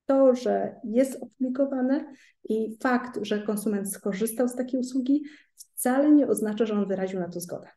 [0.06, 2.14] To, że jest opublikowane
[2.50, 5.24] i fakt, że konsument skorzystał z takiej usługi,
[5.56, 7.68] wcale nie oznacza, że on wyraził na to zgodę.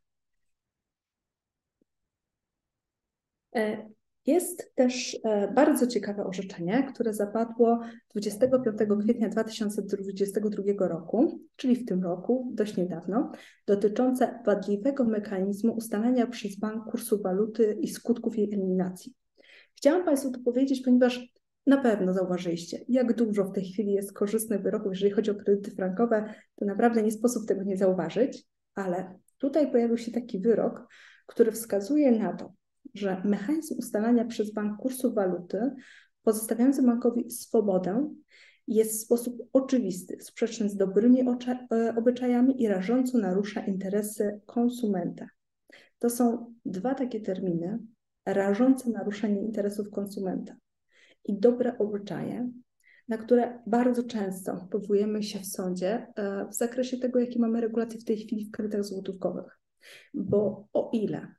[4.27, 7.81] Jest też e, bardzo ciekawe orzeczenie, które zapadło
[8.14, 8.64] 25
[9.03, 13.33] kwietnia 2022 roku, czyli w tym roku, dość niedawno,
[13.66, 19.14] dotyczące wadliwego mechanizmu ustalania przez bank kursu waluty i skutków jej eliminacji.
[19.77, 24.62] Chciałam Państwu to powiedzieć, ponieważ Na pewno zauważyliście, jak dużo w tej chwili jest korzystnych
[24.62, 29.71] wyroków, jeżeli chodzi o kredyty frankowe, to naprawdę nie sposób tego nie zauważyć, ale tutaj
[29.71, 30.87] pojawił się taki wyrok,
[31.27, 32.53] który wskazuje na to,
[32.99, 35.71] że mechanizm ustalania przez bank kursu waluty,
[36.23, 38.15] pozostawiający bankowi swobodę,
[38.69, 45.29] jest w sposób oczywisty, sprzeczny z dobrymi e, obyczajami i rażąco narusza interesy konsumenta.
[45.99, 47.79] To są dwa takie terminy,
[48.27, 50.57] rażące naruszenie interesów konsumenta
[51.25, 52.51] i dobre obyczaje,
[53.09, 58.01] na które bardzo często powołujemy się w sądzie e, w zakresie tego, jakie mamy regulacje
[58.01, 59.59] w tej chwili w kredytach złotówkowych.
[60.15, 61.35] Bo o ile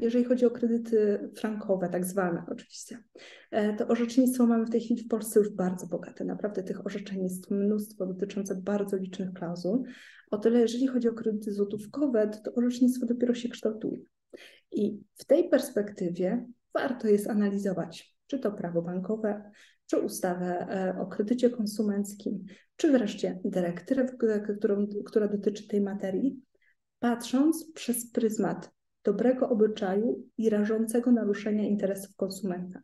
[0.00, 3.02] jeżeli chodzi o kredyty frankowe, tak zwane oczywiście,
[3.50, 6.24] e, to orzecznictwo mamy w tej chwili w Polsce już bardzo bogate.
[6.24, 9.82] Naprawdę tych orzeczeń jest mnóstwo dotyczące bardzo licznych klauzul.
[10.30, 14.00] O tyle, jeżeli chodzi o kredyty złotówkowe, to, to orzecznictwo dopiero się kształtuje.
[14.72, 19.50] I w tej perspektywie warto jest analizować, czy to prawo bankowe,
[19.86, 22.44] czy ustawę e, o kredycie konsumenckim,
[22.76, 24.06] czy wreszcie dyrektywę,
[25.04, 26.42] która dotyczy tej materii,
[26.98, 28.70] patrząc przez pryzmat
[29.04, 32.82] dobrego obyczaju i rażącego naruszenia interesów konsumenta.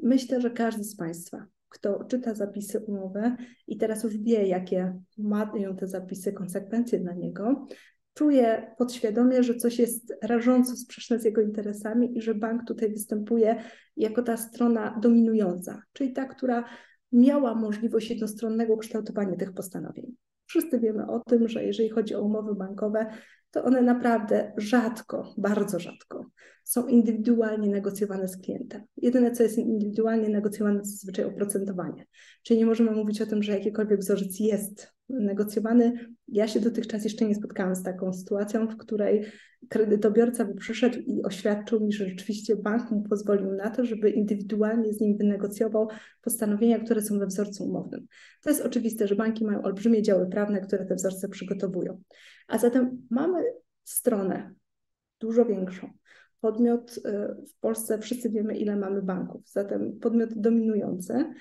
[0.00, 3.36] Myślę, że każdy z Państwa, kto czyta zapisy umowy
[3.66, 7.66] i teraz już wie, jakie mają te zapisy konsekwencje dla niego,
[8.14, 13.62] czuje podświadomie, że coś jest rażąco sprzeczne z jego interesami i że bank tutaj występuje
[13.96, 16.64] jako ta strona dominująca, czyli ta, która
[17.12, 20.16] miała możliwość jednostronnego kształtowania tych postanowień.
[20.46, 23.06] Wszyscy wiemy o tym, że jeżeli chodzi o umowy bankowe,
[23.54, 26.30] to one naprawdę rzadko, bardzo rzadko
[26.64, 28.82] są indywidualnie negocjowane z klientem.
[28.96, 32.06] Jedyne, co jest indywidualnie negocjowane, to zazwyczaj oprocentowanie.
[32.42, 35.92] Czyli nie możemy mówić o tym, że jakikolwiek wzorzec jest negocjowany.
[36.28, 39.24] Ja się dotychczas jeszcze nie spotkałam z taką sytuacją, w której
[39.68, 44.92] kredytobiorca by przyszedł i oświadczył mi, że rzeczywiście bank mu pozwolił na to, żeby indywidualnie
[44.92, 45.88] z nim wynegocjował
[46.22, 48.06] postanowienia, które są we wzorcu umownym.
[48.42, 52.00] To jest oczywiste, że banki mają olbrzymie działy prawne, które te wzorce przygotowują.
[52.48, 53.44] A zatem mamy
[53.84, 54.54] stronę
[55.20, 55.90] dużo większą.
[56.40, 57.00] Podmiot y,
[57.48, 61.34] w Polsce, wszyscy wiemy, ile mamy banków, zatem podmiot dominujący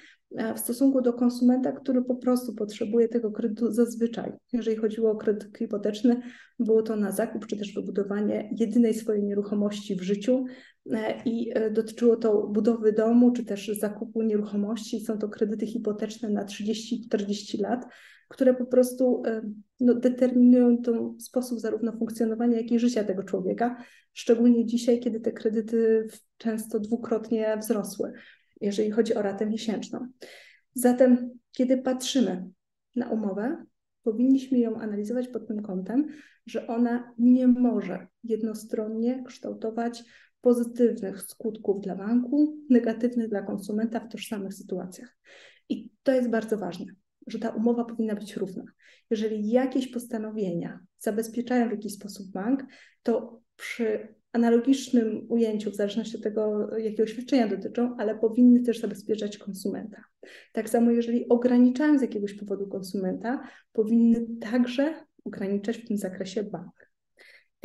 [0.56, 4.32] w stosunku do konsumenta, który po prostu potrzebuje tego kredytu zazwyczaj.
[4.54, 6.22] Jeżeli chodziło o kredyt hipoteczny,
[6.60, 10.46] było to na zakup czy też wybudowanie jedynej swojej nieruchomości w życiu
[10.92, 15.06] e, i e, dotyczyło to budowy domu czy też zakupu nieruchomości.
[15.06, 17.86] Są to kredyty hipoteczne na 30-40 lat,
[18.30, 19.42] które po prostu e,
[19.80, 25.32] no, determinują ten sposób zarówno funkcjonowania, jak i życia tego człowieka, szczególnie dzisiaj, kiedy te
[25.32, 28.14] kredyty często dwukrotnie wzrosły,
[28.66, 30.08] jeżeli chodzi o ratę miesięczną.
[30.74, 32.50] Zatem, kiedy patrzymy
[32.96, 33.66] na umowę,
[34.04, 36.08] powinniśmy ją analizować pod tym kątem,
[36.46, 40.04] że ona nie może jednostronnie kształtować
[40.42, 45.18] pozytywnych skutków dla banku, negatywnych dla konsumenta w tożsamych sytuacjach.
[45.70, 46.86] I to jest bardzo ważne
[47.28, 48.64] że ta umowa powinna być równa.
[49.10, 52.66] Jeżeli jakieś postanowienia zabezpieczają w jakiś sposób bank,
[53.04, 59.38] to przy analogicznym ujęciu, w zależności od tego, jakiego świadczenia dotyczą, ale powinny też zabezpieczać
[59.38, 60.04] konsumenta.
[60.52, 66.92] Tak samo, jeżeli ograniczają z jakiegoś powodu konsumenta, powinny także ograniczać w tym zakresie bank.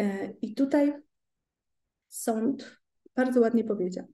[0.01, 0.93] E, I tutaj
[2.09, 2.79] sąd
[3.17, 4.07] bardzo ładnie powiedział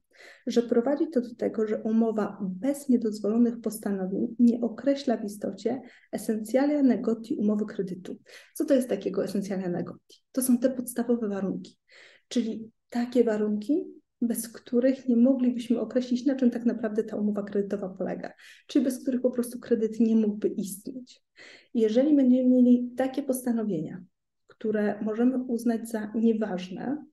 [0.47, 5.81] że prowadzi to do tego, że umowa bez niedozwolonych postanowień nie określa w istocie
[6.13, 8.19] esencjalia negoti umowy kredytu.
[8.55, 10.23] Co to jest takiego esencjalia negoti?
[10.33, 11.79] To są te podstawowe warunki,
[12.35, 13.85] czyli takie warunki,
[14.21, 18.33] bez których nie moglibyśmy określić, na czym tak naprawdę ta umowa kredytowa polega,
[18.67, 21.23] czyli bez których po prostu kredyt nie mógłby istnieć.
[21.75, 24.05] Jeżeli będziemy mieli takie postanowienia,
[24.47, 27.05] które możemy uznać za nieważne,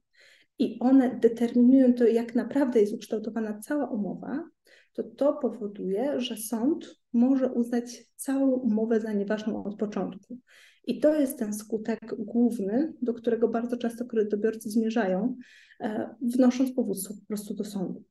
[0.60, 4.50] i one determinują to, jak naprawdę jest ukształtowana cała umowa,
[4.94, 10.38] to to powoduje, że sąd może uznać całą umowę za nieważną od początku.
[10.88, 15.36] I to jest ten skutek główny, do którego bardzo często kredytobiorcy zmierzają,
[15.80, 18.04] e, wnosząc powództwo po prostu do sądu.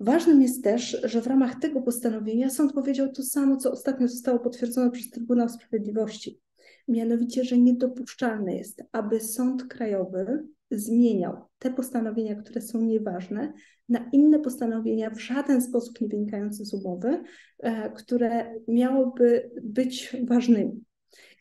[0.00, 4.38] Ważnym jest też, że w ramach tego postanowienia sąd powiedział to samo, co ostatnio zostało
[4.38, 6.40] potwierdzone przez Trybunał Sprawiedliwości.
[6.88, 13.52] Mianowicie, że niedopuszczalne jest, aby sąd krajowy zmieniał te postanowienia, które są nieważne,
[13.88, 17.22] na inne postanowienia w żaden sposób nie wynikające z umowy,
[17.58, 20.84] e, które miałoby być ważnymi.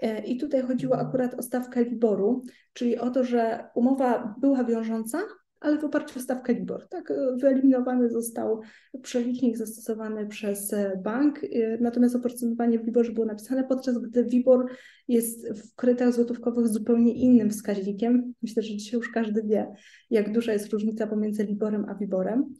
[0.01, 5.21] E, I tutaj chodziło akurat o stawkę Liboru, czyli o to, że umowa była wiążąca,
[5.59, 6.87] ale w oparciu o stawkę LIBOR.
[6.87, 8.61] Tak, wyeliminowany został
[9.01, 11.41] przelicznik zastosowany przez bank,
[11.79, 14.65] natomiast oprocentowanie w LIBORze było napisane, podczas gdy WIBOR
[15.07, 18.33] jest w kredytach złotówkowych zupełnie innym wskaźnikiem.
[18.41, 19.73] Myślę, że dzisiaj już każdy wie,
[20.09, 22.53] jak duża jest różnica pomiędzy LIBORem a WIBORem.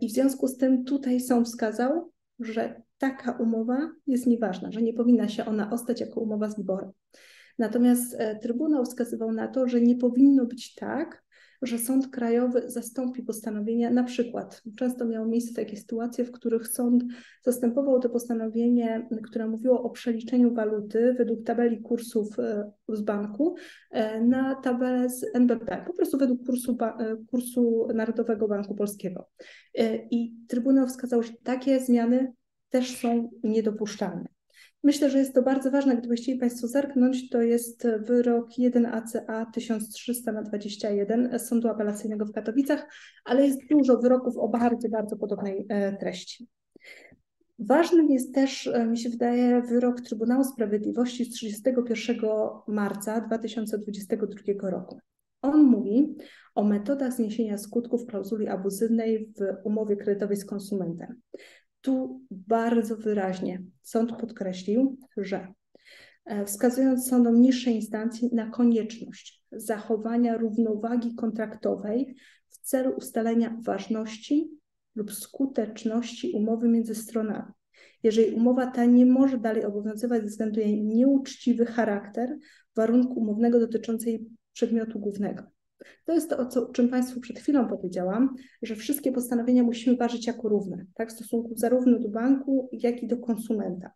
[0.00, 4.92] I w związku z tym tutaj sąd wskazał, że taka umowa jest nieważna, że nie
[4.92, 6.56] powinna się ona ostać jako umowa z.
[7.58, 11.22] Natomiast Trybunał wskazywał na to, że nie powinno być tak,
[11.62, 13.90] że sąd krajowy zastąpi postanowienia.
[13.90, 17.04] Na przykład często miało miejsce takie sytuacje, w których sąd
[17.42, 23.54] zastępował to postanowienie, które mówiło o przeliczeniu waluty według tabeli kursów e, z banku
[23.90, 29.28] e, na tabelę z NBP, po prostu według kursu, e, kursu Narodowego Banku Polskiego.
[30.10, 32.32] I Trybunał wskazał, że takie zmiany
[32.70, 34.28] też są niedopuszczalne.
[34.84, 35.96] Myślę, że jest to bardzo ważne.
[35.96, 42.32] Gdyby chcieli Państwo zerknąć, to jest wyrok 1 ACA 1300 na 21 Sądu Apelacyjnego w
[42.32, 42.86] Katowicach,
[43.24, 46.48] ale jest dużo wyroków o bardzo, bardzo podobnej e, treści.
[47.58, 52.16] Ważnym jest też, e, mi się wydaje, wyrok Trybunału Sprawiedliwości z 31
[52.66, 54.98] marca 2022 roku.
[55.42, 56.16] On mówi
[56.54, 61.20] o metodach zniesienia skutków klauzuli abuzywnej w umowie kredytowej z konsumentem.
[61.80, 65.52] Tu bardzo wyraźnie sąd podkreślił, że
[66.24, 72.16] e, wskazując sądom niższej instancji na konieczność zachowania równowagi kontraktowej
[72.48, 74.50] w celu ustalenia ważności
[74.94, 77.52] lub skuteczności umowy między stronami.
[78.02, 82.38] Jeżeli umowa ta nie może dalej obowiązywać ze względu na jej nieuczciwy charakter
[82.76, 85.57] warunku umownego dotyczącej przedmiotu głównego.
[86.04, 90.26] To jest to, o, co, czym Państwu przed chwilą powiedziałam, że wszystkie postanowienia musimy ważyć
[90.26, 93.90] jako równe, tak, w stosunku zarówno do banku, jak i do konsumenta.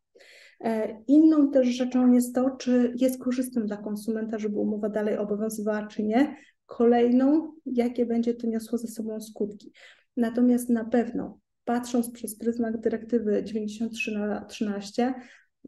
[0.64, 5.86] E, inną też rzeczą jest to, czy jest korzystnym dla konsumenta, żeby umowa dalej obowiązywała,
[5.86, 6.36] czy nie.
[6.66, 9.72] Kolejną, jakie będzie to niosło ze sobą skutki.
[10.16, 15.14] Natomiast na pewno, patrząc przez pryzmat dyrektywy 93 na 13,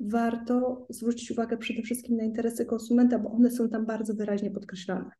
[0.00, 5.10] warto zwrócić uwagę przede wszystkim na interesy konsumenta, bo one są tam bardzo wyraźnie podkreślone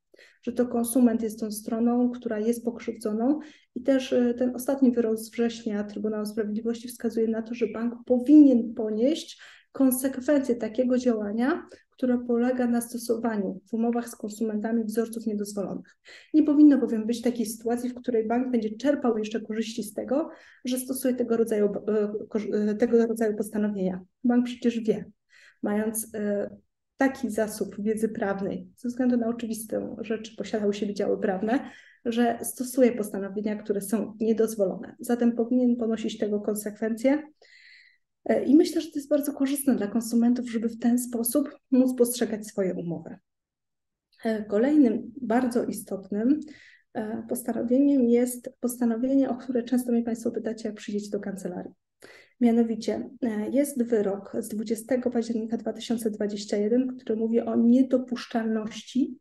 [0.43, 3.39] że to konsument jest tą stroną, która jest pokrzywdzoną
[3.75, 7.95] i też e, ten ostatni wyrok z września Trybunału Sprawiedliwości wskazuje na to, że bank
[8.07, 11.67] powinien ponieść konsekwencje takiego działania,
[12.05, 15.97] które polega na stosowaniu w umowach z konsumentami wzorców niedozwolonych.
[16.35, 20.31] Nie powinno bowiem być takiej sytuacji, w której bank będzie czerpał jeszcze korzyści z tego,
[20.65, 24.01] że stosuje tego rodzaju, e, e, tego rodzaju postanowienia.
[24.25, 25.05] Bank przecież wie,
[25.63, 26.13] mając
[26.97, 31.71] taki zasób wiedzy prawnej, ze względu na oczywistą rzecz, posiadał się wydziały prawne,
[32.05, 34.97] że stosuje postanowienia, które są niedozwolone.
[35.01, 37.23] Zatem powinien ponosić tego konsekwencje.
[38.25, 41.97] E, I myślę, że to jest bardzo korzystne dla konsumentów, żeby w ten sposób móc
[41.99, 43.19] postrzegać swoje umowy.
[44.25, 46.41] E, kolejnym bardzo istotnym
[46.95, 51.73] e, postanowieniem jest postanowienie, o które często mnie Państwo pytacie, jak przyjdziecie do kancelarii.
[52.41, 53.11] Mianowicie
[53.51, 59.19] jest wyrok z 20 października 2021, który mówi o niedopuszczalności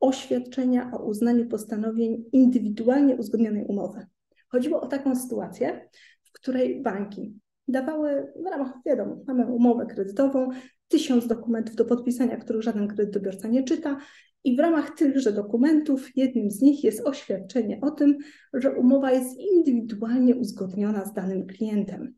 [0.00, 4.06] oświadczenia o uznaniu postanowień indywidualnie uzgodnionej umowy.
[4.48, 5.88] Chodziło o taką sytuację,
[6.24, 10.48] w której banki dawały w ramach, wiadomo, mamy umowę kredytową,
[10.88, 13.98] tysiąc dokumentów do podpisania, których żaden kredytobiorca nie czyta,
[14.44, 18.18] i w ramach tychże dokumentów jednym z nich jest oświadczenie o tym,
[18.54, 22.14] że umowa jest indywidualnie uzgodniona z danym klientem.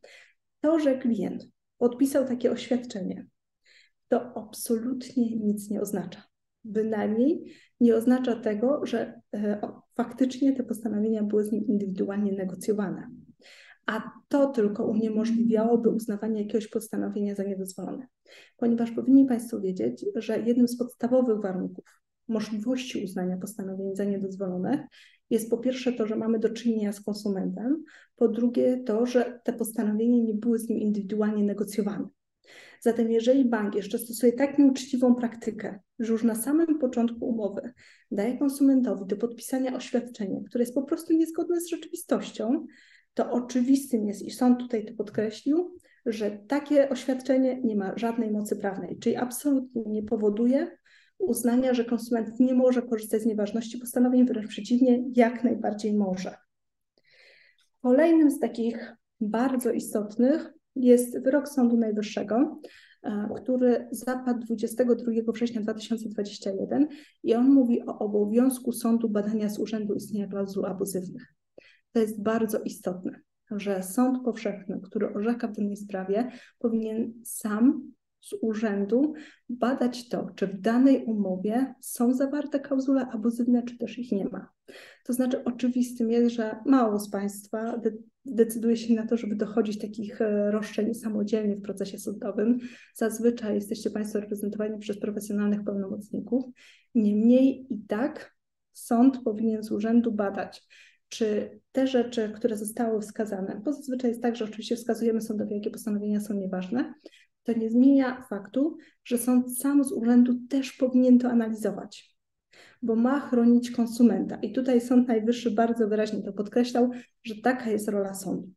[0.61, 3.27] To, że klient podpisał takie oświadczenie,
[4.09, 6.23] to absolutnie nic nie oznacza.
[6.65, 9.61] Bynajmniej nie oznacza tego, że e,
[9.95, 13.11] faktycznie te postanowienia były z nim indywidualnie negocjowane.
[13.91, 18.07] A to tylko uniemożliwiałoby uznawanie jakiegoś postanowienia za niedozwolone.
[18.57, 21.85] Ponieważ powinni Państwo wiedzieć, że jednym z podstawowych warunków
[22.29, 24.89] możliwości uznania postanowień za niedozwolone
[25.31, 27.85] jest po pierwsze to, że mamy do czynienia z konsumentem,
[28.17, 32.09] po drugie to, że te postanowienia nie były z nim indywidualnie negocjowane.
[32.81, 37.73] Zatem jeżeli bank jeszcze stosuje tak nieuczciwą praktykę, że już na samym początku umowy
[38.11, 42.67] daje konsumentowi do podpisania oświadczenie, które jest po prostu niezgodne z rzeczywistością,
[43.15, 48.57] to oczywistym jest, i sąd tutaj to podkreślił, że takie oświadczenie nie ma żadnej mocy
[48.57, 50.71] prawnej, czyli absolutnie nie powoduje
[51.19, 56.35] uznania, że konsument nie może korzystać z nieważności postanowień, wręcz przeciwnie, jak najbardziej może.
[57.83, 62.61] Kolejnym z takich bardzo istotnych jest wyrok Sądu Najwyższego,
[63.03, 66.89] e, który zapadł 22 września 2021
[67.23, 71.40] i on mówi o obowiązku sądu badania z urzędu istnienia klauzul abuzywnych.
[71.93, 78.35] To jest bardzo istotne, że sąd powszechny, który orzeka w danej sprawie, powinien sam z
[78.43, 79.15] urzędu
[79.49, 84.51] badać to, czy w danej umowie są zawarte klauzule abuzywne, czy też ich nie ma.
[85.05, 87.91] To znaczy, oczywistym jest, że mało z Państwa de
[88.25, 92.59] decyduje się na to, żeby dochodzić takich e, roszczeń samodzielnie w procesie sądowym.
[92.95, 96.45] Zazwyczaj jesteście Państwo reprezentowani przez profesjonalnych pełnomocników.
[96.95, 98.37] Niemniej i tak
[98.73, 100.67] sąd powinien z urzędu badać,
[101.11, 105.71] czy te rzeczy, które zostały wskazane, bo zazwyczaj jest tak, że oczywiście wskazujemy sądowi, jakie
[105.71, 106.95] postanowienia są nieważne,
[107.43, 112.17] to nie zmienia faktu, że sąd sam z urzędu też powinien to analizować,
[112.83, 114.37] bo ma chronić konsumenta.
[114.37, 116.91] I tutaj Sąd Najwyższy bardzo wyraźnie to podkreślał,
[117.23, 118.49] że taka jest rola sądu.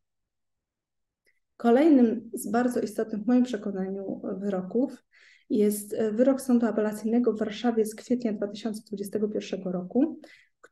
[1.56, 5.04] Kolejnym z bardzo istotnych w moim przekonaniu wyroków
[5.50, 10.20] jest wyrok Sądu Apelacyjnego w Warszawie z kwietnia 2021 roku,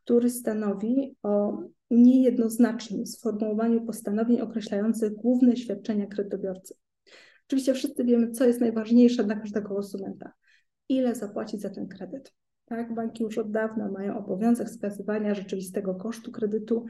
[0.03, 6.75] który stanowi o niejednoznacznym sformułowaniu postanowień określających główne świadczenia kredytobiorcy.
[7.47, 10.33] Oczywiście wszyscy wiemy, co jest najważniejsze dla każdego konsumenta.
[10.89, 12.33] Ile zapłacić za ten kredyt.
[12.65, 16.85] Tak, banki już od dawna mają obowiązek wskazywania rzeczywistego kosztu kredytu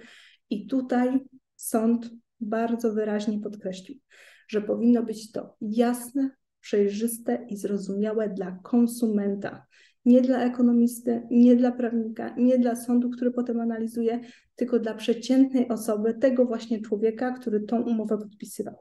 [0.49, 1.19] i tutaj
[1.55, 2.09] sąd
[2.39, 3.99] bardzo wyraźnie podkreślił,
[4.47, 9.65] że powinno być to jasne, przejrzyste i zrozumiałe dla konsumenta.
[10.05, 14.19] Nie dla ekonomisty, nie dla prawnika, nie dla sądu, który potem analizuje,
[14.55, 18.75] tylko dla przeciętnej osoby, tego właśnie człowieka, który tą umowę podpisywał.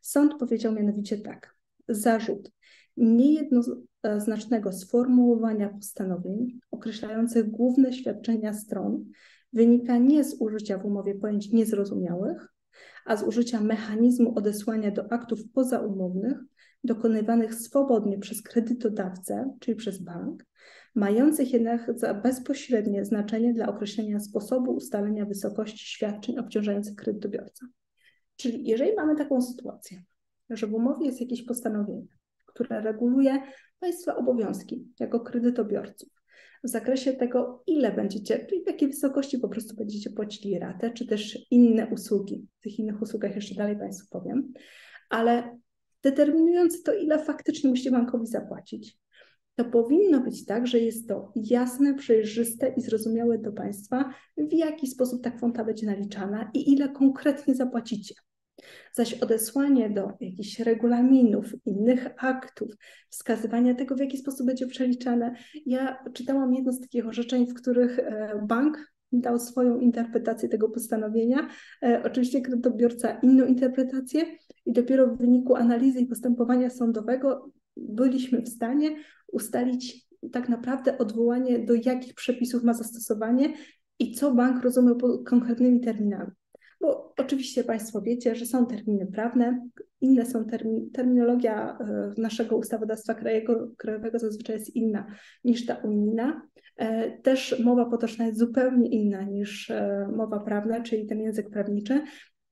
[0.00, 1.54] Sąd powiedział mianowicie tak:
[1.88, 2.50] zarzut
[2.96, 9.04] niejednoznacznego sformułowania postanowień określających główne świadczenia stron
[9.52, 12.48] wynika nie z użycia w umowie pojęć niezrozumiałych,
[13.06, 16.38] a z użycia mechanizmu odesłania do aktów pozaumownych
[16.84, 20.44] dokonywanych swobodnie przez kredytodawcę, czyli przez bank,
[20.94, 27.66] mających jednak bezpośrednie znaczenie dla określenia sposobu ustalenia wysokości świadczeń obciążających kredytobiorcę.
[28.36, 30.02] Czyli jeżeli mamy taką sytuację,
[30.50, 32.06] że w umowie jest jakieś postanowienie,
[32.46, 33.42] które reguluje
[33.80, 36.16] Państwa obowiązki jako kredytobiorców
[36.64, 41.06] w zakresie tego, ile będziecie, czyli w jakiej wysokości po prostu będziecie płacili ratę, czy
[41.06, 42.46] też inne usługi.
[42.58, 44.52] W tych innych usługach jeszcze dalej Państwu powiem,
[45.10, 45.58] ale
[46.10, 48.98] determinując to, ile faktycznie musicie bankowi zapłacić,
[49.54, 54.86] to powinno być tak, że jest to jasne, przejrzyste i zrozumiałe do Państwa, w jaki
[54.86, 58.14] sposób ta kwota będzie naliczana i ile konkretnie zapłacicie.
[58.92, 62.68] Zaś odesłanie do jakichś regulaminów, innych aktów,
[63.10, 65.34] wskazywania tego, w jaki sposób będzie przeliczane.
[65.66, 71.48] Ja czytałam jedno z takich orzeczeń, w których e, bank dał swoją interpretację tego postanowienia.
[71.82, 74.24] E, oczywiście kredytobiorca inną interpretację
[74.66, 78.96] i dopiero w wyniku analizy i postępowania sądowego byliśmy w stanie
[79.32, 83.52] ustalić tak naprawdę odwołanie do jakich przepisów ma zastosowanie
[83.98, 86.30] i co bank rozumiał pod konkretnymi terminami.
[86.86, 89.68] Bo oczywiście Państwo wiecie, że są terminy prawne,
[90.00, 95.06] inne są termin, terminologia e, naszego ustawodawstwa krajowego, krajowego zazwyczaj jest inna
[95.44, 96.42] niż ta unijna.
[96.76, 102.02] E, też mowa potoczna jest zupełnie inna niż e, mowa prawna, czyli ten język prawniczy.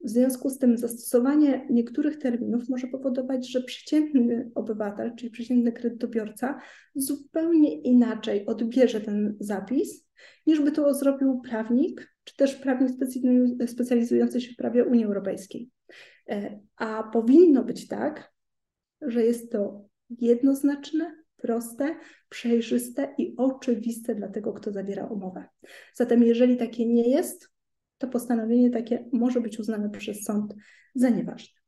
[0.05, 6.61] W związku z tym zastosowanie niektórych terminów może powodować, że przeciętny obywatel, czyli przeciętny kredytobiorca,
[6.95, 10.09] zupełnie inaczej odbierze ten zapis,
[10.47, 12.91] niż by to zrobił prawnik, czy też prawnik
[13.67, 15.71] specjalizujący się w prawie Unii Europejskiej.
[16.29, 18.33] E, a powinno być tak,
[19.01, 21.97] że jest to jednoznaczne, proste,
[22.29, 25.45] przejrzyste i oczywiste dla tego, kto zawiera umowę.
[25.95, 27.51] Zatem, jeżeli takie nie jest,
[27.99, 30.55] to postanowienie takie może być uznane przez sąd
[30.95, 31.61] za nieważne.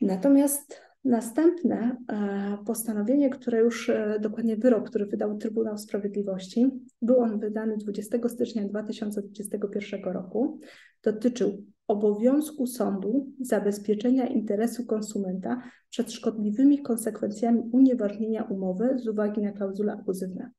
[0.00, 6.70] Natomiast Następne e, postanowienie, które już e, dokładnie wyrok, który wydał Trybunał Sprawiedliwości,
[7.02, 10.60] był on wydany 20 stycznia 2021 roku,
[11.02, 19.92] dotyczył obowiązku sądu zabezpieczenia interesu konsumenta przed szkodliwymi konsekwencjami unieważnienia umowy z uwagi na klauzule
[19.92, 20.50] abuzywne.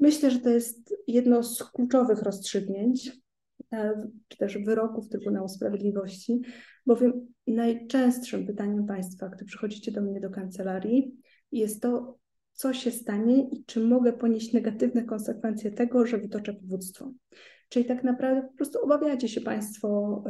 [0.00, 3.21] Myślę, że to jest jedno z kluczowych rozstrzygnięć,
[4.28, 6.40] czy też wyroków Trybunału Sprawiedliwości,
[6.86, 11.16] bowiem najczęstszym pytaniem Państwa, gdy przychodzicie do mnie do kancelarii,
[11.52, 12.18] jest to,
[12.52, 17.12] co się stanie i czy mogę ponieść negatywne konsekwencje tego, że wytoczę powództwo.
[17.68, 20.22] Czyli tak naprawdę po prostu obawiacie się Państwo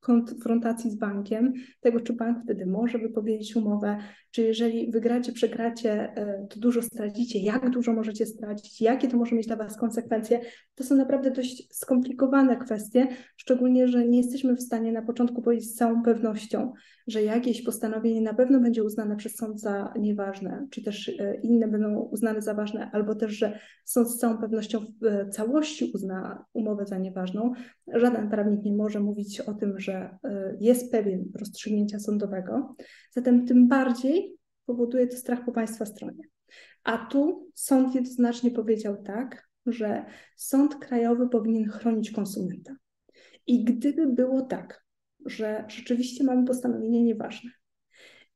[0.00, 3.98] konfrontacji z bankiem, tego czy bank wtedy może wypowiedzieć umowę,
[4.30, 9.36] czy jeżeli wygracie, przegracie, e, to dużo stracicie, jak dużo możecie stracić, jakie to może
[9.36, 10.40] mieć dla Was konsekwencje.
[10.74, 15.70] To są naprawdę dość skomplikowane kwestie, szczególnie, że nie jesteśmy w stanie na początku powiedzieć
[15.70, 16.72] z całą pewnością,
[17.06, 21.68] że jakieś postanowienie na pewno będzie uznane przez sąd za nieważne, czy też e, inne
[21.68, 26.44] będą uznane za ważne, albo też, że sąd z całą pewnością w e, całości uzna
[26.52, 27.52] umowę za nieważną.
[27.94, 32.76] Żaden prawnik nie może mówić o tym, że e, jest pewien rozstrzygnięcia sądowego,
[33.10, 34.36] zatem tym bardziej
[34.66, 36.22] powoduje to strach po Państwa stronie.
[36.84, 40.04] A tu sąd jednoznacznie powiedział tak, że
[40.36, 42.76] sąd krajowy powinien chronić konsumenta.
[43.46, 44.85] I gdyby było tak,
[45.26, 47.50] że rzeczywiście mamy postanowienie nieważne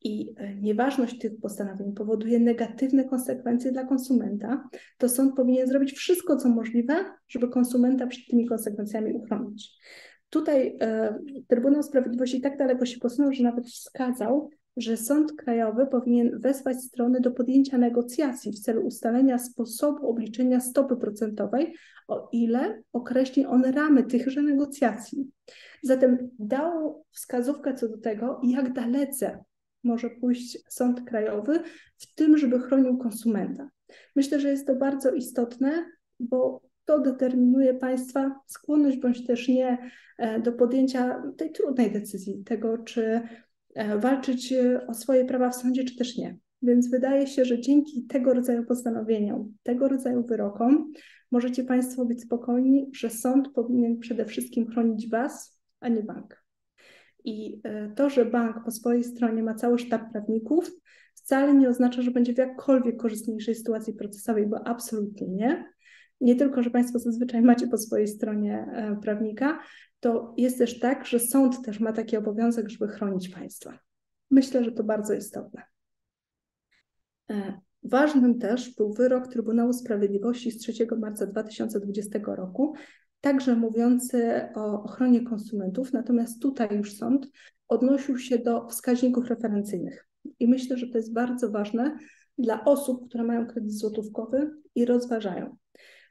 [0.02, 4.68] i e, nieważność tych postanowień powoduje negatywne konsekwencje dla konsumenta,
[4.98, 9.78] to sąd powinien zrobić wszystko, co możliwe, żeby konsumenta przed tymi konsekwencjami uchronić.
[10.30, 11.18] Tutaj e,
[11.48, 17.20] Trybunał Sprawiedliwości tak daleko się posunął, że nawet wskazał, że Sąd Krajowy powinien wezwać strony
[17.20, 21.74] do podjęcia negocjacji w celu ustalenia sposobu obliczenia stopy procentowej,
[22.10, 25.30] o ile określi on ramy tychże negocjacji.
[25.82, 29.44] Zatem dał wskazówkę co do tego, jak dalece
[29.84, 31.60] może pójść Sąd Krajowy
[31.98, 33.70] w tym, żeby chronił konsumenta.
[34.16, 35.84] Myślę, że jest to bardzo istotne,
[36.20, 42.78] bo to determinuje Państwa skłonność bądź też nie e, do podjęcia tej trudnej decyzji, tego
[42.78, 43.20] czy
[43.74, 46.36] e, walczyć e, o swoje prawa w sądzie, czy też nie.
[46.62, 50.92] Więc wydaje się, że dzięki tego rodzaju postanowieniom, tego rodzaju wyrokom,
[51.30, 56.44] możecie Państwo być spokojni, że sąd powinien przede wszystkim chronić Was, a nie bank.
[57.24, 57.62] I
[57.96, 60.70] to, że bank po swojej stronie ma cały sztab prawników,
[61.14, 65.64] wcale nie oznacza, że będzie w jakkolwiek korzystniejszej sytuacji procesowej, bo absolutnie nie
[66.20, 69.60] nie tylko, że Państwo zazwyczaj macie po swojej stronie e, prawnika,
[70.00, 73.78] to jest też tak, że sąd też ma taki obowiązek, żeby chronić Państwa.
[74.30, 75.62] Myślę, że to bardzo istotne.
[77.82, 82.74] Ważnym też był wyrok Trybunału Sprawiedliwości z 3 marca 2020 roku,
[83.20, 87.30] także mówiący o ochronie konsumentów, natomiast tutaj już sąd
[87.68, 90.08] odnosił się do wskaźników referencyjnych.
[90.40, 91.96] I myślę, że to jest bardzo ważne
[92.38, 95.56] dla osób, które mają kredyt złotówkowy i rozważają,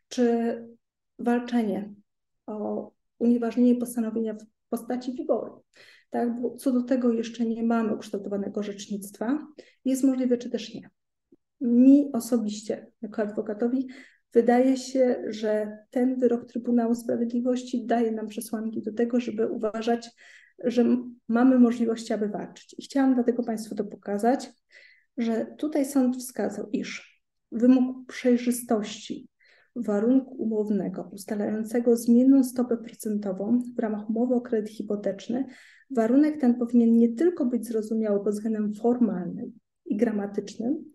[0.08, 0.56] czy
[1.20, 1.94] walczenie
[2.48, 5.64] o unieważnienie postanowienia w postaci wyboru.
[6.10, 9.48] Tak, bo co do tego jeszcze nie mamy ukształtowanego orzecznictwa,
[9.86, 10.90] jest możliwe, czy też nie.
[11.62, 13.88] Mi osobiście, jako adwokatowi,
[14.34, 20.10] wydaje się, że ten wyrok Trybunału Sprawiedliwości daje nam przesłanki do tego, żeby uważać,
[20.64, 20.98] że
[21.28, 22.76] mamy możliwości, aby walczyć.
[22.78, 24.52] I chciałam dlatego Państwu to pokazać,
[25.18, 29.30] że tutaj sąd wskazał, iż wymóg przejrzystości
[29.76, 35.46] warunku umownego ustalającego zmienną stopę procentową w ramach umowy o kredyt hipoteczny,
[35.90, 39.52] warunek ten powinien nie tylko być zrozumiały pod względem formalnym
[39.86, 40.86] i gramatycznym,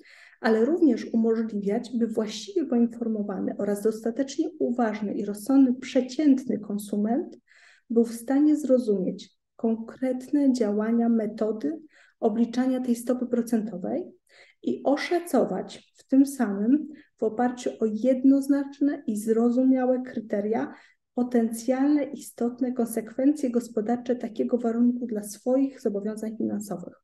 [0.45, 7.39] ale również umożliwiać, by właściwie poinformowany oraz dostatecznie uważny i rozsądny przeciętny konsument
[7.91, 11.81] był w stanie zrozumieć konkretne działania metody
[12.21, 14.05] obliczania tej stopy procentowej
[14.63, 16.89] i oszacować w tym samym
[17.19, 20.75] w oparciu o jednoznaczne i zrozumiałe kryteria
[21.15, 27.04] potencjalne istotne konsekwencje gospodarcze takiego warunku dla swoich zobowiązań finansowych.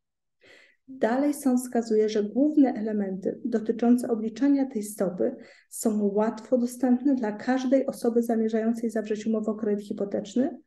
[0.98, 5.36] Dalej sąd wskazuje, że główne elementy dotyczące obliczania tej stopy
[5.68, 10.58] są łatwo dostępne dla każdej osoby zamierzającej zawrzeć umowę o kredyt hipoteczny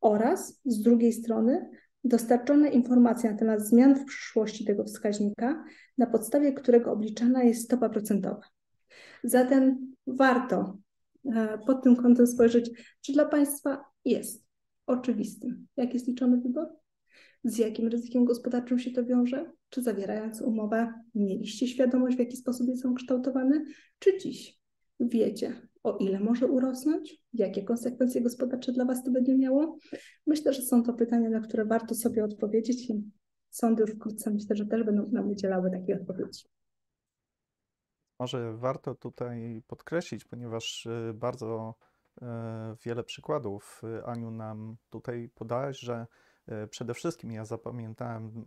[0.00, 1.70] oraz z drugiej strony
[2.04, 5.64] dostarczone informacje na temat zmian w przyszłości tego wskaźnika,
[5.98, 8.42] na podstawie którego obliczana jest stopa procentowa.
[9.24, 10.78] Zatem warto
[11.34, 12.70] e, pod tym kątem spojrzeć,
[13.00, 14.44] czy dla Państwa jest
[14.86, 16.66] oczywistym, jak jest liczony wybór,
[17.44, 22.68] z jakim ryzykiem gospodarczym się to wiąże, czy zawierając umowę mieliście świadomość, w jaki sposób
[22.68, 23.64] jest on kształtowany,
[23.98, 24.60] czy dziś
[25.00, 29.76] wiecie, o ile może urosnąć, jakie konsekwencje gospodarcze dla Was to będzie miało.
[30.26, 33.10] Myślę, że są to pytania, na które warto sobie odpowiedzieć i
[33.50, 36.44] sądy już wkrótce myślę, że też będą nam udzielały takiej odpowiedzi.
[38.18, 41.74] Może warto tutaj podkreślić, ponieważ y, bardzo
[42.22, 42.24] y,
[42.84, 46.06] wiele przykładów y, Aniu nam tutaj podałaś, że
[46.70, 48.44] przede wszystkim ja zapamiętałem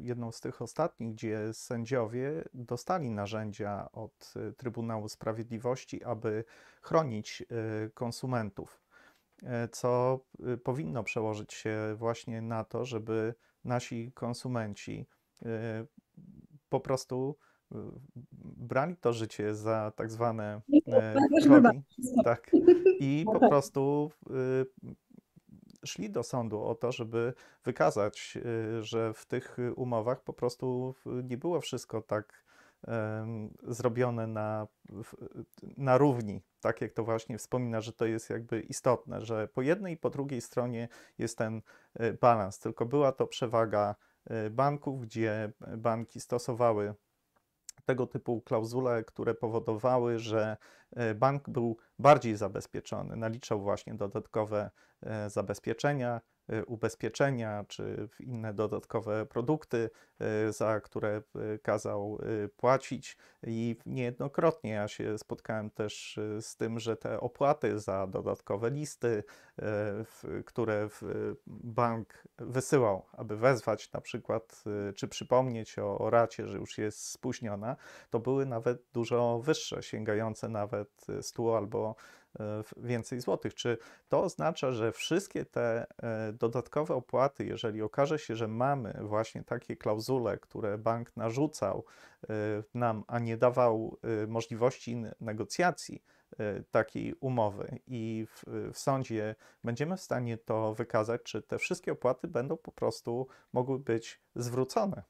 [0.00, 6.44] jedną z tych ostatnich, gdzie sędziowie dostali narzędzia od Trybunału Sprawiedliwości, aby
[6.82, 7.42] chronić
[7.94, 8.82] konsumentów,
[9.72, 10.20] co
[10.64, 13.34] powinno przełożyć się właśnie na to, żeby
[13.64, 15.06] nasi konsumenci
[16.68, 17.36] po prostu
[18.42, 20.60] brali to życie za tak zwane
[21.42, 21.82] drogi,
[22.24, 22.50] tak,
[23.00, 24.10] i po prostu
[25.84, 28.38] szli do sądu o to, żeby wykazać,
[28.78, 32.48] y, że w tych umowach po prostu nie było wszystko tak
[33.62, 34.66] zrobione na,
[35.76, 39.94] na równi, tak jak to właśnie wspomina, że to jest jakby istotne, że po jednej
[39.94, 41.62] i po drugiej stronie jest ten
[42.00, 43.94] y, balans, tylko była to przewaga
[44.50, 46.94] banków, gdzie banki stosowały
[47.88, 50.56] tego typu klauzule, które powodowały, że
[50.96, 54.70] e, bank był bardziej zabezpieczony, naliczał właśnie dodatkowe
[55.02, 56.20] e, zabezpieczenia,
[56.66, 59.90] ubezpieczenia czy inne dodatkowe produkty,
[60.48, 61.22] za które
[61.62, 62.18] kazał
[62.56, 63.16] płacić.
[63.46, 69.24] I niejednokrotnie ja się spotkałem też z tym, że te opłaty za dodatkowe listy,
[70.46, 70.88] które
[71.46, 74.64] bank wysyłał, aby wezwać na przykład,
[74.96, 77.76] czy przypomnieć o, o racie, że już jest spóźniona,
[78.10, 81.94] to były nawet dużo wyższe, sięgające nawet 100 albo
[82.76, 83.54] więcej złotych.
[83.54, 89.44] Czy to oznacza, że wszystkie te e, dodatkowe opłaty, jeżeli okaże się, że mamy właśnie
[89.44, 91.84] takie klauzule, które bank narzucał
[92.30, 92.34] e,
[92.74, 93.98] nam, a nie dawał
[94.28, 96.02] możliwości negocjacji
[96.70, 102.28] takiej umowy i w, w sądzie będziemy w stanie to wykazać, czy te wszystkie opłaty
[102.28, 105.02] będą po prostu mogły być zwrócone?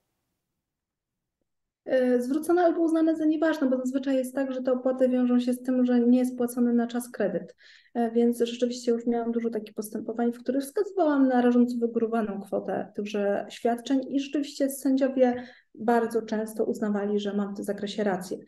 [1.88, 5.52] E, zwrócone albo uznane za nieważne, bo zazwyczaj jest tak, że te opłaty wiążą się
[5.52, 7.56] z tym, że nie jest płacony na czas kredyt.
[7.94, 12.92] E, więc rzeczywiście już miałam dużo takich postępowań, w których wskazywałam na rażąco wygórowaną kwotę
[12.94, 15.42] tychże świadczeń i rzeczywiście sędziowie
[15.74, 18.38] bardzo często uznawali, że mam w tym zakresie rację.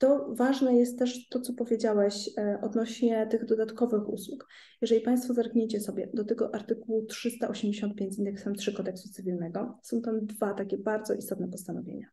[0.00, 4.48] To ważne jest też to, co powiedziałeś e, odnośnie tych dodatkowych usług.
[4.80, 10.26] Jeżeli Państwo zerkniecie sobie do tego artykułu 385 z indeksem 3 kodeksu cywilnego, są tam
[10.26, 12.06] dwa takie bardzo istotne postanowienia.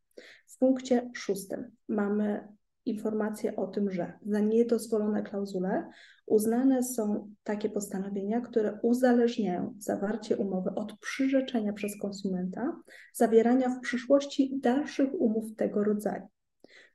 [0.47, 2.47] W punkcie szóstym mamy
[2.85, 5.89] informację o tym, że za niedozwolone klauzule
[6.25, 12.81] uznane są takie postanowienia, które uzależniają zawarcie umowy od przyrzeczenia przez konsumenta
[13.13, 16.27] zawierania w przyszłości dalszych umów tego rodzaju.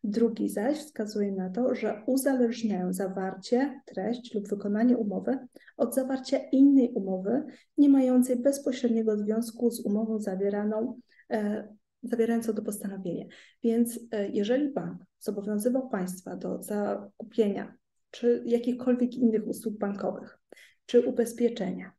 [0.05, 5.39] Drugi zaś wskazuje na to, że uzależniają zawarcie, treść lub wykonanie umowy
[5.77, 7.43] od zawarcia innej umowy,
[7.79, 11.01] nie mającej bezpośredniego związku z umową zawieraną,
[11.31, 11.69] e,
[12.03, 13.27] zawierającą to postanowienie.
[13.63, 17.75] Więc e, jeżeli bank zobowiązywał państwa do zakupienia
[18.11, 20.39] czy jakichkolwiek innych usług bankowych,
[20.87, 21.93] czy ubezpieczenia,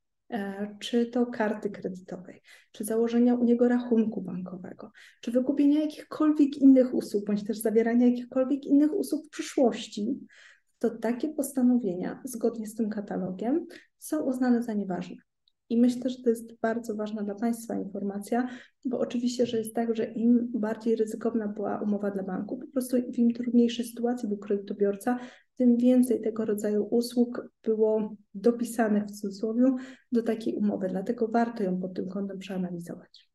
[0.80, 7.26] czy to karty kredytowej, czy założenia u niego rachunku bankowego, czy wykupienia jakichkolwiek innych usług,
[7.26, 10.20] bądź też zawierania jakichkolwiek innych usług w przyszłości,
[10.80, 13.66] to takie postanowienia, zgodnie z tym katalogiem,
[13.98, 15.16] są uznane za nieważne.
[15.74, 18.48] I myślę, że to jest bardzo ważna dla Państwa informacja,
[18.86, 22.98] bo oczywiście, że jest tak, że im bardziej ryzykowna była umowa dla banku, po prostu
[23.14, 25.20] w im trudniejszej sytuacji był kredytobiorca,
[25.56, 29.76] tym więcej tego rodzaju usług było dopisanych w cudzysłowie
[30.12, 30.88] do takiej umowy.
[30.90, 33.30] Dlatego warto ją pod tym kątem przeanalizować.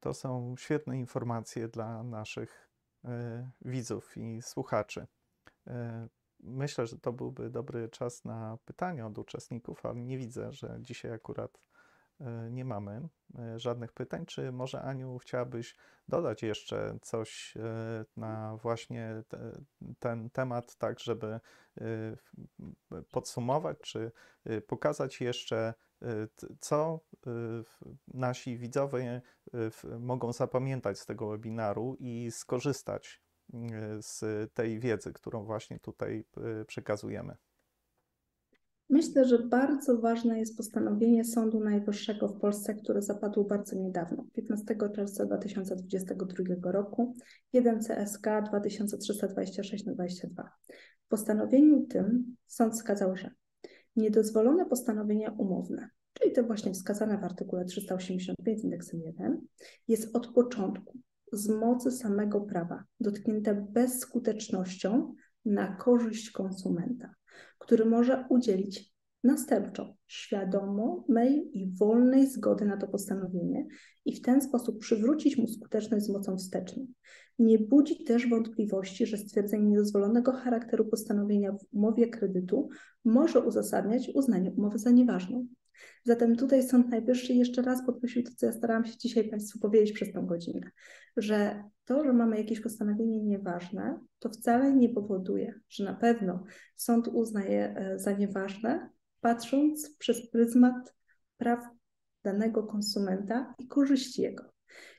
[0.00, 2.70] To są świetne informacje dla naszych
[3.04, 3.08] y,
[3.64, 5.06] widzów i słuchaczy.
[5.66, 5.70] Y,
[6.46, 11.12] myślę, że to byłby dobry czas na pytania od uczestników, ale nie widzę, że dzisiaj
[11.12, 11.60] akurat
[12.20, 14.26] e, nie mamy e, żadnych pytań.
[14.26, 15.76] Czy może Aniu chciałabyś
[16.08, 19.52] dodać jeszcze coś e, na właśnie te,
[19.98, 21.40] ten temat, tak żeby
[23.10, 24.12] podsumować, czy
[24.66, 25.74] pokazać jeszcze,
[26.60, 27.00] co
[28.14, 29.22] nasi widzowie
[29.98, 33.25] mogą zapamiętać z tego webinaru i skorzystać
[34.00, 34.24] z
[34.54, 37.36] tej wiedzy, którą właśnie tutaj e, przekazujemy?
[38.90, 44.76] Myślę, że bardzo ważne jest postanowienie Sądu Najwyższego w Polsce, które zapadło bardzo niedawno, 15
[44.94, 47.16] czerwca 2022 roku,
[47.52, 50.50] 1 CSK 2326 na 22.
[51.06, 53.30] W postanowieniu tym sąd wskazał, że
[53.96, 59.40] niedozwolone postanowienia umowne, czyli te właśnie wskazane w artykule 385 indeksem 1,
[59.88, 60.98] jest od początku
[61.32, 65.14] z mocy samego prawa, dotknięte bezskutecznością
[65.44, 67.14] na korzyść konsumenta,
[67.58, 73.66] który może udzielić następczo świadomej i wolnej zgody na to postanowienie
[74.04, 76.86] i w ten sposób przywrócić mu skuteczność z mocą wsteczną.
[77.38, 82.68] Nie budzi też wątpliwości, że stwierdzenie niedozwolonego charakteru postanowienia w umowie kredytu
[83.04, 85.46] może uzasadniać uznanie umowy za nieważną.
[86.04, 89.92] Zatem tutaj Sąd Najwyższy jeszcze raz podkreślił to, co ja starałam się dzisiaj Państwu powiedzieć
[89.92, 90.70] przez tą godzinę,
[91.16, 96.44] że to, że mamy jakieś postanowienie nieważne, to wcale nie powoduje, że na pewno
[96.76, 100.94] sąd uznaje e, za nieważne, patrząc przez pryzmat
[101.36, 101.64] praw
[102.24, 104.44] danego konsumenta i korzyści jego.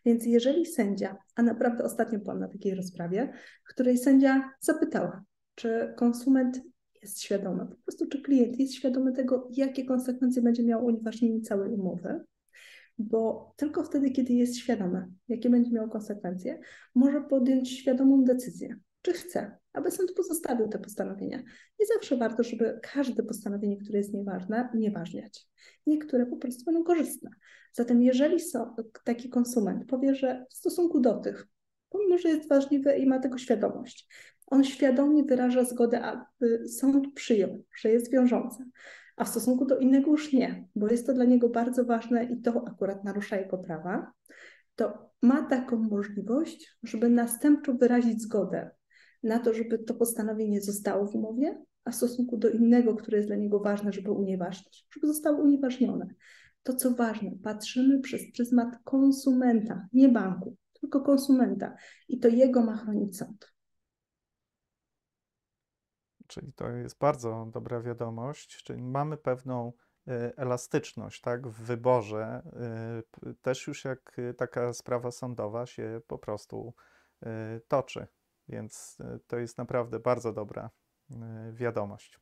[0.06, 5.24] Więc jeżeli sędzia, a naprawdę ostatnio byłam na takiej rozprawie, w której sędzia zapytała,
[5.56, 6.62] czy konsument
[7.08, 11.72] jest świadoma, po prostu czy klient jest świadomy tego, jakie konsekwencje będzie miało unieważnienie całej
[11.72, 12.22] umowy,
[12.98, 16.60] bo tylko wtedy, kiedy jest świadome, jakie będzie miało konsekwencje,
[16.96, 21.38] może podjąć świadomą decyzję, czy chce, aby sąd pozostawił te postanowienia.
[21.80, 25.48] Nie zawsze warto, żeby każde postanowienie, które jest nieważne, unieważniać.
[25.88, 27.30] Niektóre po prostu będą korzystne.
[27.74, 31.48] Zatem jeżeli so, taki konsument powie, że w stosunku do tych,
[31.90, 34.08] pomimo że jest ważliwy i ma tego świadomość,
[34.48, 38.66] On świadomie wyraża zgodę, a y, sąd przyjął, że jest wiążące,
[39.16, 42.42] a w stosunku do innego już nie, bo jest to dla niego bardzo ważne i
[42.42, 44.12] to akurat narusza jego prawa,
[44.76, 48.70] to ma taką możliwość, żeby następczo wyrazić zgodę
[49.24, 53.30] na to, żeby to postanowienie zostało w umowie, a w stosunku do innego, które jest
[53.30, 56.08] dla niego ważne, żeby unieważnić, żeby zostało unieważnione.
[56.64, 61.76] To, co ważne, patrzymy przez pryzmat konsumenta, nie banku, tylko konsumenta
[62.08, 63.57] i to jego ma chronić sąd.
[66.40, 69.74] Czyli to jest bardzo dobra wiadomość, czyli mamy pewną
[70.08, 72.42] y, elastyczność tak, w wyborze,
[73.28, 76.74] y, też już jak taka sprawa sądowa się po prostu
[77.68, 78.08] toczy.
[78.50, 80.70] Więc to jest naprawdę bardzo dobra
[81.52, 82.20] wiadomość.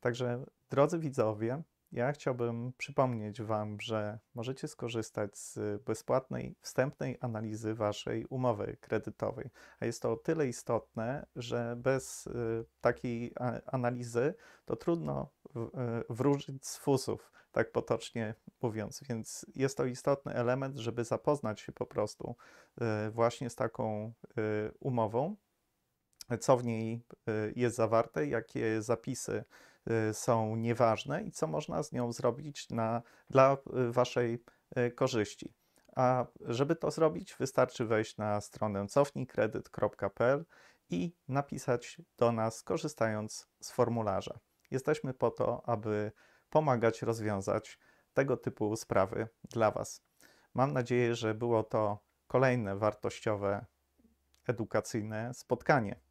[0.00, 1.62] Także, drodzy widzowie,
[1.92, 9.50] ja chciałbym przypomnieć Wam, że możecie skorzystać z bezpłatnej wstępnej analizy Waszej umowy kredytowej.
[9.80, 13.34] A jest to o tyle istotne, że bez y, takiej
[13.66, 14.34] analizy
[14.64, 15.60] to trudno y,
[16.10, 19.00] wróżyć z fusów, tak potocznie mówiąc.
[19.08, 22.36] Więc jest to istotny element, żeby zapoznać się po prostu
[23.06, 24.12] y, właśnie z taką
[24.80, 25.36] umową,
[26.40, 27.02] co w niej
[27.56, 29.44] jest zawarte, jakie zapisy
[30.12, 33.56] są nieważne i co można z nią zrobić na, dla
[33.88, 34.44] y, Waszej
[34.78, 35.54] y, korzyści.
[35.96, 40.44] A żeby to zrobić, wystarczy wejść na stronę cofnijkredyt.pl
[40.90, 44.38] i napisać do nas, korzystając z formularza.
[44.70, 46.12] Jesteśmy po to, aby
[46.50, 47.78] pomagać rozwiązać
[48.14, 50.02] tego typu sprawy dla Was.
[50.54, 53.66] Mam nadzieję, że było to kolejne wartościowe,
[54.46, 56.05] edukacyjne spotkanie.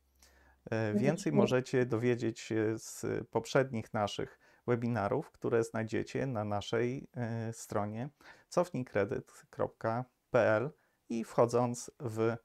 [0.71, 8.09] E, więcej możecie dowiedzieć się z poprzednich naszych webinarów, które znajdziecie na naszej e, stronie
[8.49, 10.71] cofnijkredyt.pl
[11.09, 12.37] i wchodząc w e,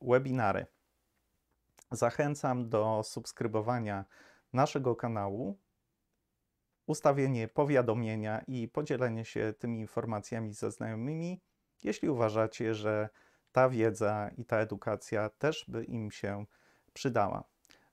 [0.00, 0.66] webinary.
[1.90, 4.04] Zachęcam do subskrybowania
[4.52, 5.58] naszego kanału,
[6.86, 11.40] ustawienie powiadomienia i podzielenie się tymi informacjami ze znajomymi,
[11.82, 13.08] jeśli uważacie, że
[13.52, 16.65] ta wiedza i ta edukacja też by im się przydała.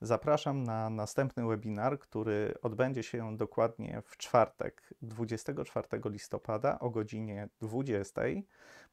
[0.01, 8.21] Zapraszam na następny webinar, który odbędzie się dokładnie w czwartek, 24 listopada o godzinie 20.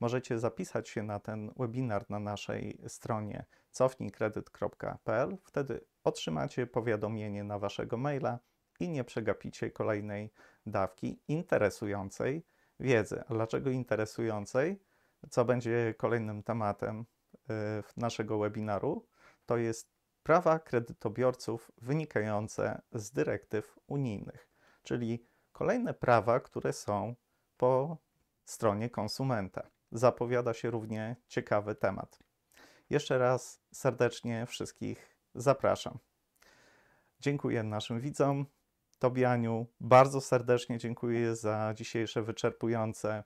[0.00, 5.36] Możecie zapisać się na ten webinar na naszej stronie cofnijkredyt.pl.
[5.44, 8.38] Wtedy otrzymacie powiadomienie na waszego maila
[8.80, 10.32] i nie przegapicie kolejnej
[10.66, 12.46] dawki interesującej
[12.80, 13.22] wiedzy.
[13.28, 14.82] A dlaczego interesującej?
[15.30, 17.04] Co będzie kolejnym tematem
[17.34, 17.44] y,
[17.96, 19.06] naszego webinaru?
[19.46, 24.48] To jest prawa kredytobiorców wynikające z dyrektyw unijnych,
[24.82, 27.14] czyli kolejne prawa, które są
[27.56, 27.96] po
[28.44, 29.70] stronie konsumenta.
[29.92, 32.18] Zapowiada się równie ciekawy temat.
[32.90, 35.98] Jeszcze raz serdecznie wszystkich zapraszam.
[37.20, 38.46] Dziękuję naszym widzom.
[38.98, 43.24] Tobie, Aniu, bardzo serdecznie dziękuję za dzisiejsze wyczerpujące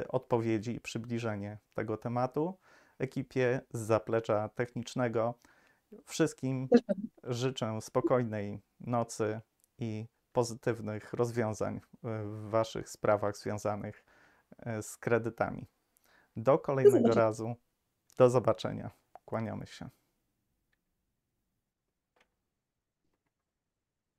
[0.00, 2.58] y, odpowiedzi i przybliżenie tego tematu.
[2.98, 5.34] Ekipie z zaplecza technicznego
[6.06, 6.68] Wszystkim
[7.24, 9.40] życzę spokojnej nocy
[9.78, 14.04] i pozytywnych rozwiązań w Waszych sprawach związanych
[14.58, 15.66] e, z kredytami.
[16.36, 17.54] Do kolejnego razu.
[18.18, 18.90] Do zobaczenia.
[19.24, 19.90] Kłaniamy się.